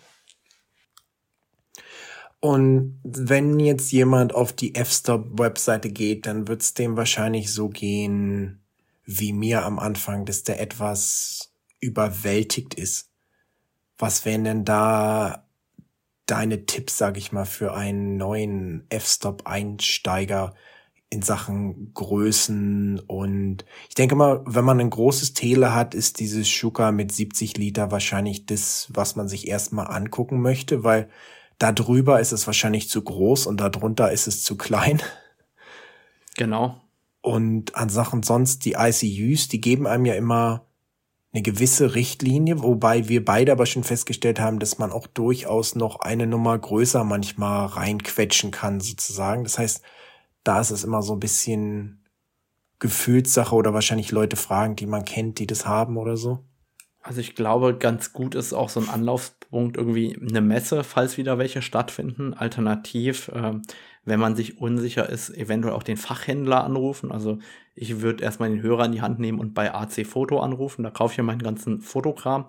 [2.41, 8.61] Und wenn jetzt jemand auf die F-Stop-Webseite geht, dann wird es dem wahrscheinlich so gehen
[9.05, 13.09] wie mir am Anfang, dass der etwas überwältigt ist.
[13.97, 15.44] Was wären denn da
[16.25, 20.53] deine Tipps, sag ich mal, für einen neuen F-Stop-Einsteiger
[21.09, 26.49] in Sachen Größen und ich denke mal, wenn man ein großes Tele hat, ist dieses
[26.49, 31.09] Schuka mit 70 Liter wahrscheinlich das, was man sich erstmal angucken möchte, weil
[31.57, 35.01] da drüber ist es wahrscheinlich zu groß und darunter ist es zu klein.
[36.37, 36.81] Genau.
[37.21, 40.64] Und an Sachen sonst, die ICUs, die geben einem ja immer
[41.35, 45.99] eine gewisse Richtlinie, wobei wir beide aber schon festgestellt haben, dass man auch durchaus noch
[45.99, 49.43] eine Nummer größer manchmal reinquetschen kann, sozusagen.
[49.43, 49.83] Das heißt,
[50.45, 52.05] da ist es immer so ein bisschen
[52.79, 56.39] Gefühlssache oder wahrscheinlich Leute fragen, die man kennt, die das haben oder so.
[57.01, 61.37] Also ich glaube, ganz gut ist auch so ein Anlaufspunkt irgendwie eine Messe, falls wieder
[61.37, 62.33] welche stattfinden.
[62.33, 63.55] Alternativ, äh,
[64.05, 67.11] wenn man sich unsicher ist, eventuell auch den Fachhändler anrufen.
[67.11, 67.39] Also
[67.73, 70.83] ich würde erstmal den Hörer in die Hand nehmen und bei AC Foto anrufen.
[70.83, 72.45] Da kaufe ich ja meinen ganzen Fotokram.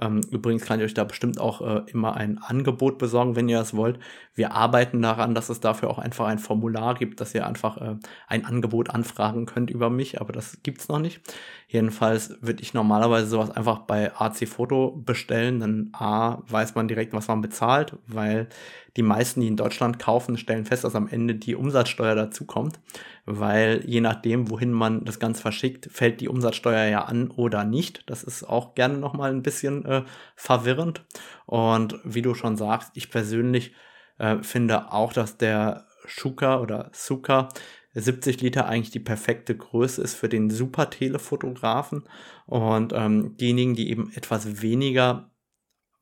[0.00, 3.58] Ähm, übrigens kann ich euch da bestimmt auch äh, immer ein Angebot besorgen, wenn ihr
[3.58, 4.00] das wollt.
[4.34, 7.96] Wir arbeiten daran, dass es dafür auch einfach ein Formular gibt, dass ihr einfach äh,
[8.26, 11.20] ein Angebot anfragen könnt über mich, aber das gibt's noch nicht.
[11.68, 17.12] Jedenfalls würde ich normalerweise sowas einfach bei AC Foto bestellen, dann A, weiß man direkt,
[17.12, 18.48] was man bezahlt, weil
[18.96, 22.78] die meisten, die in Deutschland kaufen, stellen fest, dass am Ende die Umsatzsteuer dazukommt,
[23.24, 28.08] weil je nachdem, wohin man das Ganze verschickt, fällt die Umsatzsteuer ja an oder nicht.
[28.08, 30.04] Das ist auch gerne nochmal ein bisschen äh,
[30.36, 31.04] verwirrend.
[31.46, 33.74] Und wie du schon sagst, ich persönlich
[34.18, 37.48] äh, finde auch, dass der Schuka oder Suka
[37.94, 42.04] 70 Liter eigentlich die perfekte Größe ist für den Super-Telefotografen.
[42.46, 45.30] Und ähm, diejenigen, die eben etwas weniger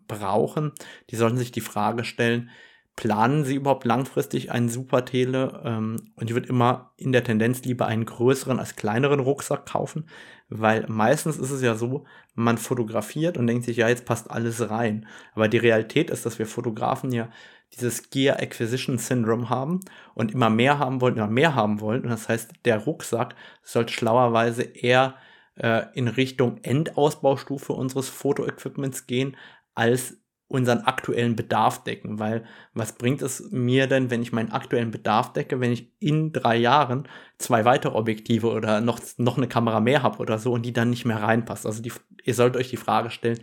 [0.08, 0.72] brauchen,
[1.10, 2.50] die sollten sich die Frage stellen,
[2.96, 5.62] planen sie überhaupt langfristig einen Super-Tele?
[5.64, 10.08] Ähm, und ich würde immer in der Tendenz lieber einen größeren als kleineren Rucksack kaufen,
[10.48, 14.70] weil meistens ist es ja so, man fotografiert und denkt sich, ja, jetzt passt alles
[14.70, 15.06] rein.
[15.34, 17.28] Aber die Realität ist, dass wir Fotografen ja
[17.74, 19.80] dieses Gear Acquisition Syndrome haben
[20.14, 22.02] und immer mehr haben wollen, immer mehr haben wollen.
[22.02, 25.14] Und das heißt, der Rucksack sollte schlauerweise eher
[25.56, 29.36] äh, in Richtung Endausbaustufe unseres Fotoequipments gehen,
[29.74, 30.18] als
[30.52, 32.44] unseren aktuellen Bedarf decken, weil
[32.74, 36.56] was bringt es mir denn, wenn ich meinen aktuellen Bedarf decke, wenn ich in drei
[36.56, 40.72] Jahren zwei weitere Objektive oder noch, noch eine Kamera mehr habe oder so und die
[40.72, 41.64] dann nicht mehr reinpasst.
[41.64, 41.92] Also die,
[42.22, 43.40] ihr sollt euch die Frage stellen,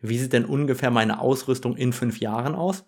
[0.00, 2.84] wie sieht denn ungefähr meine Ausrüstung in fünf Jahren aus?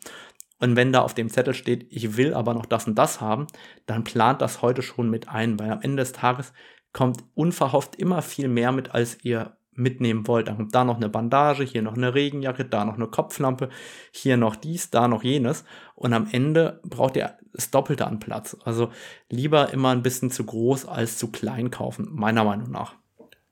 [0.60, 3.48] Und wenn da auf dem Zettel steht, ich will aber noch das und das haben,
[3.86, 6.52] dann plant das heute schon mit ein, weil am Ende des Tages
[6.92, 10.48] kommt unverhofft immer viel mehr mit, als ihr mitnehmen wollt.
[10.48, 13.68] Dann kommt da noch eine Bandage, hier noch eine Regenjacke, da noch eine Kopflampe,
[14.10, 15.64] hier noch dies, da noch jenes.
[15.94, 18.56] Und am Ende braucht ihr das Doppelte an Platz.
[18.64, 18.90] Also
[19.30, 22.94] lieber immer ein bisschen zu groß als zu klein kaufen, meiner Meinung nach.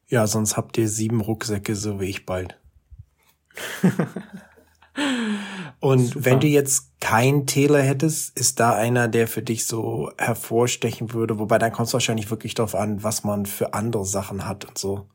[0.09, 2.59] Ja, sonst habt ihr sieben Rucksäcke, so wie ich bald.
[5.81, 6.25] Und Super.
[6.25, 11.39] wenn du jetzt kein Tele hättest, ist da einer, der für dich so hervorstechen würde?
[11.39, 14.79] Wobei dann kommt es wahrscheinlich wirklich darauf an, was man für andere Sachen hat und
[14.79, 15.09] so.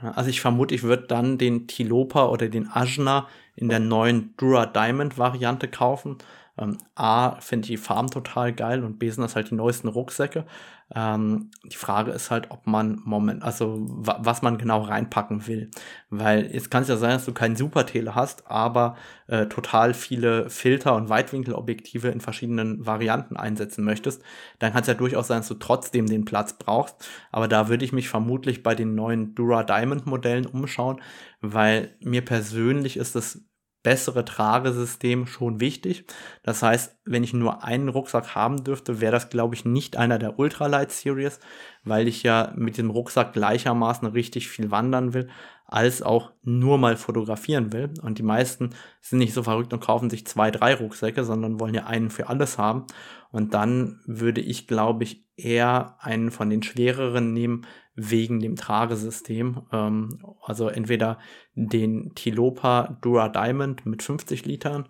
[0.00, 4.66] Also ich vermute, ich würde dann den Tilopa oder den Ajna in der neuen Dura
[4.66, 6.18] Diamond Variante kaufen.
[6.58, 9.88] Ähm, A, finde ich die Farben total geil und B sind das halt die neuesten
[9.88, 10.46] Rucksäcke.
[10.94, 15.70] Ähm, die Frage ist halt, ob man Moment, also was man genau reinpacken will.
[16.10, 18.96] Weil jetzt kann es ja sein, dass du keinen Super-Tele hast, aber
[19.26, 24.22] äh, total viele Filter und Weitwinkelobjektive in verschiedenen Varianten einsetzen möchtest.
[24.60, 27.08] Dann kann es ja durchaus sein, dass du trotzdem den Platz brauchst.
[27.32, 31.00] Aber da würde ich mich vermutlich bei den neuen Dura Diamond Modellen umschauen,
[31.40, 33.44] weil mir persönlich ist es
[33.86, 36.06] bessere Tragesystem schon wichtig.
[36.42, 40.18] Das heißt, wenn ich nur einen Rucksack haben dürfte, wäre das, glaube ich, nicht einer
[40.18, 41.38] der Ultralight Series,
[41.84, 45.28] weil ich ja mit dem Rucksack gleichermaßen richtig viel wandern will.
[45.66, 47.92] Als auch nur mal fotografieren will.
[48.02, 51.74] Und die meisten sind nicht so verrückt und kaufen sich zwei, drei Rucksäcke, sondern wollen
[51.74, 52.86] ja einen für alles haben.
[53.32, 59.62] Und dann würde ich, glaube ich, eher einen von den schwereren nehmen wegen dem Tragesystem.
[59.72, 61.18] Ähm, also entweder
[61.54, 64.88] den Tilopa Dura Diamond mit 50 Litern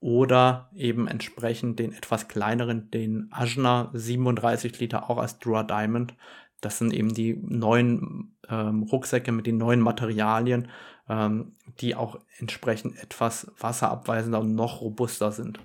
[0.00, 6.14] oder eben entsprechend den etwas kleineren, den Ajna 37 Liter auch als Dura Diamond.
[6.60, 10.68] Das sind eben die neuen ähm, Rucksäcke mit den neuen Materialien,
[11.08, 15.60] ähm, die auch entsprechend etwas wasserabweisender und noch robuster sind.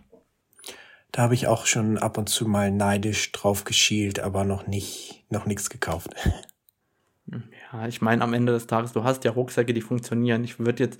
[1.11, 5.25] Da habe ich auch schon ab und zu mal neidisch drauf geschielt, aber noch nicht,
[5.29, 6.11] noch nichts gekauft.
[7.25, 10.43] Ja, ich meine, am Ende des Tages, du hast ja Rucksäcke, die funktionieren.
[10.43, 10.99] Ich würde jetzt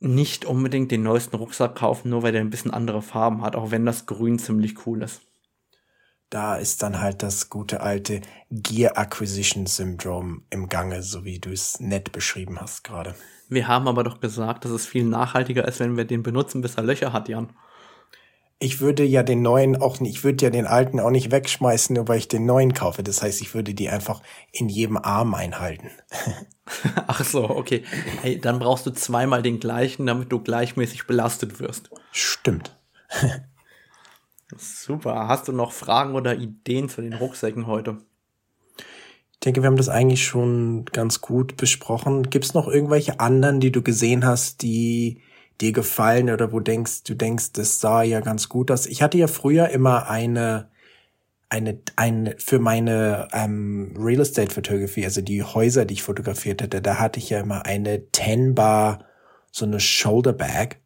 [0.00, 3.70] nicht unbedingt den neuesten Rucksack kaufen, nur weil der ein bisschen andere Farben hat, auch
[3.70, 5.22] wenn das Grün ziemlich cool ist.
[6.30, 8.20] Da ist dann halt das gute alte
[8.50, 13.14] Gear Acquisition Syndrome im Gange, so wie du es nett beschrieben hast gerade.
[13.48, 16.76] Wir haben aber doch gesagt, dass es viel nachhaltiger ist, wenn wir den benutzen, bis
[16.76, 17.52] er Löcher hat, Jan
[18.62, 21.96] ich würde ja den neuen auch nicht, ich würde ja den alten auch nicht wegschmeißen,
[21.96, 23.02] nur weil ich den neuen kaufe.
[23.02, 24.22] Das heißt, ich würde die einfach
[24.52, 25.90] in jedem Arm einhalten.
[27.06, 27.84] Ach so, okay.
[28.20, 31.90] Hey, dann brauchst du zweimal den gleichen, damit du gleichmäßig belastet wirst.
[32.12, 32.76] Stimmt.
[34.58, 35.28] Super.
[35.28, 37.98] Hast du noch Fragen oder Ideen zu den Rucksäcken heute?
[39.32, 42.28] Ich denke, wir haben das eigentlich schon ganz gut besprochen.
[42.28, 45.22] Gibt es noch irgendwelche anderen, die du gesehen hast, die
[45.60, 48.86] dir gefallen oder wo denkst, du denkst, das sah ja ganz gut aus.
[48.86, 50.70] Ich hatte ja früher immer eine,
[51.48, 56.80] eine, ein, für meine ähm, Real Estate Photography, also die Häuser, die ich fotografiert hatte,
[56.80, 59.04] da hatte ich ja immer eine 10 Bar,
[59.50, 60.80] so eine Shoulder Bag.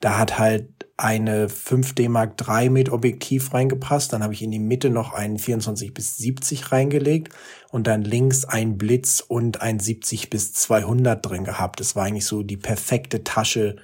[0.00, 4.12] Da hat halt eine 5D Mark III mit Objektiv reingepasst.
[4.12, 7.34] Dann habe ich in die Mitte noch einen 24 bis 70 reingelegt
[7.70, 11.80] und dann links ein Blitz und ein 70 bis 200 drin gehabt.
[11.80, 13.76] Das war eigentlich so die perfekte Tasche,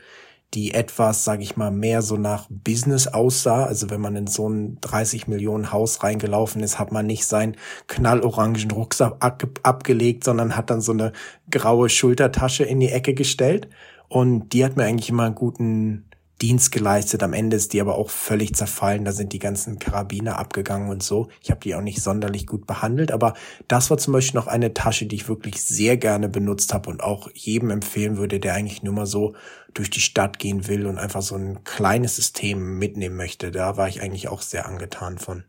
[0.55, 3.65] die etwas, sage ich mal, mehr so nach Business aussah.
[3.65, 7.57] Also wenn man in so ein 30 Millionen Haus reingelaufen ist, hat man nicht seinen
[7.89, 11.13] knallorangen Rucksack abgelegt, sondern hat dann so eine
[11.51, 13.69] graue Schultertasche in die Ecke gestellt.
[14.09, 16.07] Und die hat mir eigentlich immer einen guten
[16.43, 17.23] Dienst geleistet.
[17.23, 19.05] Am Ende ist die aber auch völlig zerfallen.
[19.05, 21.29] Da sind die ganzen Karabiner abgegangen und so.
[21.41, 23.13] Ich habe die auch nicht sonderlich gut behandelt.
[23.13, 23.35] Aber
[23.69, 27.03] das war zum Beispiel noch eine Tasche, die ich wirklich sehr gerne benutzt habe und
[27.03, 29.35] auch jedem empfehlen würde, der eigentlich nur mal so
[29.73, 33.53] durch die Stadt gehen will und einfach so ein kleines System mitnehmen möchte.
[33.53, 35.45] Da war ich eigentlich auch sehr angetan von.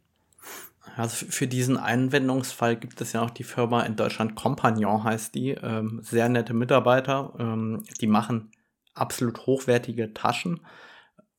[0.96, 5.52] Also für diesen Einwendungsfall gibt es ja auch die Firma in Deutschland Compagnon heißt die.
[5.52, 7.34] Ähm, sehr nette Mitarbeiter.
[7.40, 8.52] Ähm, die machen
[8.94, 10.62] absolut hochwertige Taschen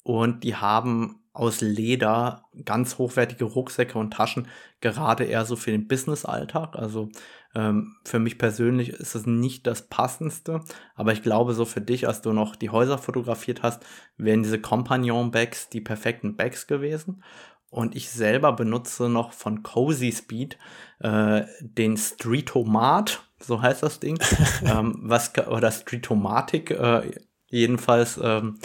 [0.03, 4.47] und die haben aus Leder ganz hochwertige Rucksäcke und Taschen,
[4.81, 6.77] gerade eher so für den Business-Alltag.
[6.77, 7.09] Also
[7.57, 10.61] ähm, für mich persönlich ist es nicht das Passendste,
[10.95, 13.85] aber ich glaube, so für dich, als du noch die Häuser fotografiert hast,
[14.17, 17.25] wären diese Compagnon-Bags die perfekten Bags gewesen.
[17.69, 20.57] Und ich selber benutze noch von Cozy Speed
[21.01, 24.21] äh, den Streetomat, so heißt das Ding,
[24.65, 27.11] ähm, was oder Streetomatic, äh,
[27.55, 28.59] Jedenfalls, ähm,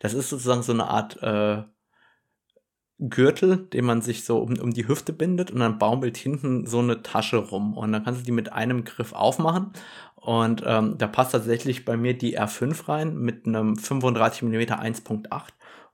[0.00, 1.62] das ist sozusagen so eine Art äh,
[2.98, 6.80] Gürtel, den man sich so um, um die Hüfte bindet und dann baumelt hinten so
[6.80, 7.76] eine Tasche rum.
[7.76, 9.72] Und dann kannst du die mit einem Griff aufmachen.
[10.16, 15.28] Und ähm, da passt tatsächlich bei mir die R5 rein mit einem 35 mm 1.8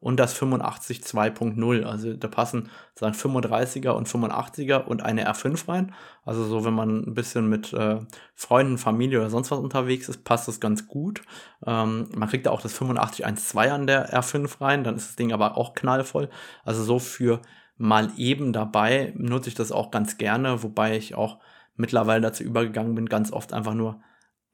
[0.01, 1.83] und das 85 2.0.
[1.85, 5.95] Also da passen sagen 35er und 85er und eine R5 rein.
[6.25, 7.99] Also so, wenn man ein bisschen mit äh,
[8.35, 11.23] Freunden, Familie oder sonst was unterwegs ist, passt das ganz gut.
[11.67, 15.17] Ähm, man kriegt da auch das 85 1.2 an der R5 rein, dann ist das
[15.17, 16.29] Ding aber auch knallvoll.
[16.65, 17.41] Also so für
[17.77, 21.39] mal eben dabei nutze ich das auch ganz gerne, wobei ich auch
[21.77, 24.01] mittlerweile dazu übergegangen bin, ganz oft einfach nur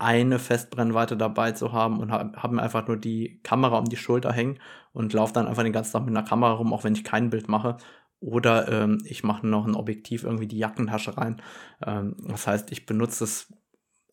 [0.05, 3.97] eine Festbrennweite dabei zu haben und habe hab mir einfach nur die Kamera um die
[3.97, 4.59] Schulter hängen
[4.93, 7.31] und laufe dann einfach den ganzen Tag mit einer Kamera rum, auch wenn ich kein
[7.31, 7.79] Bild mache.
[8.21, 11.43] Oder ähm, ich mache noch ein Objektiv irgendwie die Jackentasche rein.
[11.85, 13.53] Ähm, das heißt, ich benutze es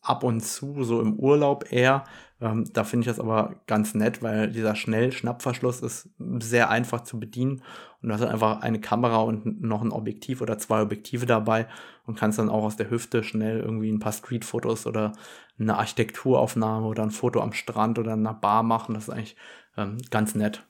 [0.01, 2.03] ab und zu, so im Urlaub eher.
[2.41, 7.19] Ähm, da finde ich das aber ganz nett, weil dieser Schnell-Schnappverschluss ist sehr einfach zu
[7.19, 7.61] bedienen
[8.01, 11.67] und du hast dann einfach eine Kamera und noch ein Objektiv oder zwei Objektive dabei
[12.07, 15.13] und kannst dann auch aus der Hüfte schnell irgendwie ein paar Streetfotos oder
[15.59, 18.95] eine Architekturaufnahme oder ein Foto am Strand oder in einer Bar machen.
[18.95, 19.35] Das ist eigentlich
[19.77, 20.63] ähm, ganz nett.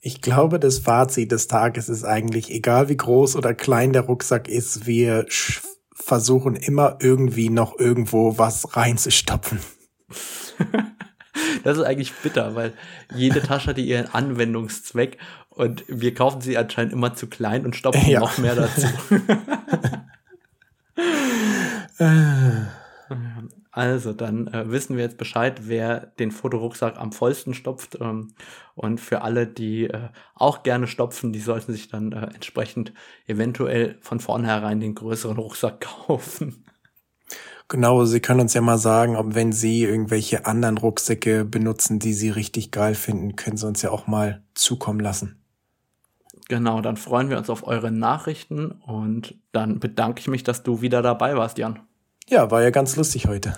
[0.00, 4.48] Ich glaube, das Fazit des Tages ist eigentlich, egal wie groß oder klein der Rucksack
[4.48, 5.26] ist, wir
[6.02, 9.60] versuchen immer irgendwie noch irgendwo was reinzustopfen.
[11.64, 12.72] das ist eigentlich bitter, weil
[13.14, 15.18] jede Tasche hat ihren Anwendungszweck
[15.50, 18.20] und wir kaufen sie anscheinend immer zu klein und stopfen ja.
[18.20, 18.86] noch mehr dazu.
[23.72, 27.98] Also, dann äh, wissen wir jetzt Bescheid, wer den Fotorucksack am vollsten stopft.
[28.00, 28.34] Ähm,
[28.74, 32.92] und für alle, die äh, auch gerne stopfen, die sollten sich dann äh, entsprechend
[33.26, 36.64] eventuell von vornherein den größeren Rucksack kaufen.
[37.68, 42.12] Genau, Sie können uns ja mal sagen, ob wenn Sie irgendwelche anderen Rucksäcke benutzen, die
[42.12, 45.40] Sie richtig geil finden, können Sie uns ja auch mal zukommen lassen.
[46.48, 50.80] Genau, dann freuen wir uns auf eure Nachrichten und dann bedanke ich mich, dass du
[50.80, 51.78] wieder dabei warst, Jan.
[52.30, 53.54] Ja, war ja ganz lustig heute.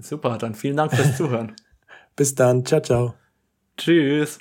[0.00, 1.54] Super, dann vielen Dank fürs Zuhören.
[2.16, 3.14] Bis dann, ciao, ciao.
[3.76, 4.38] Tschüss.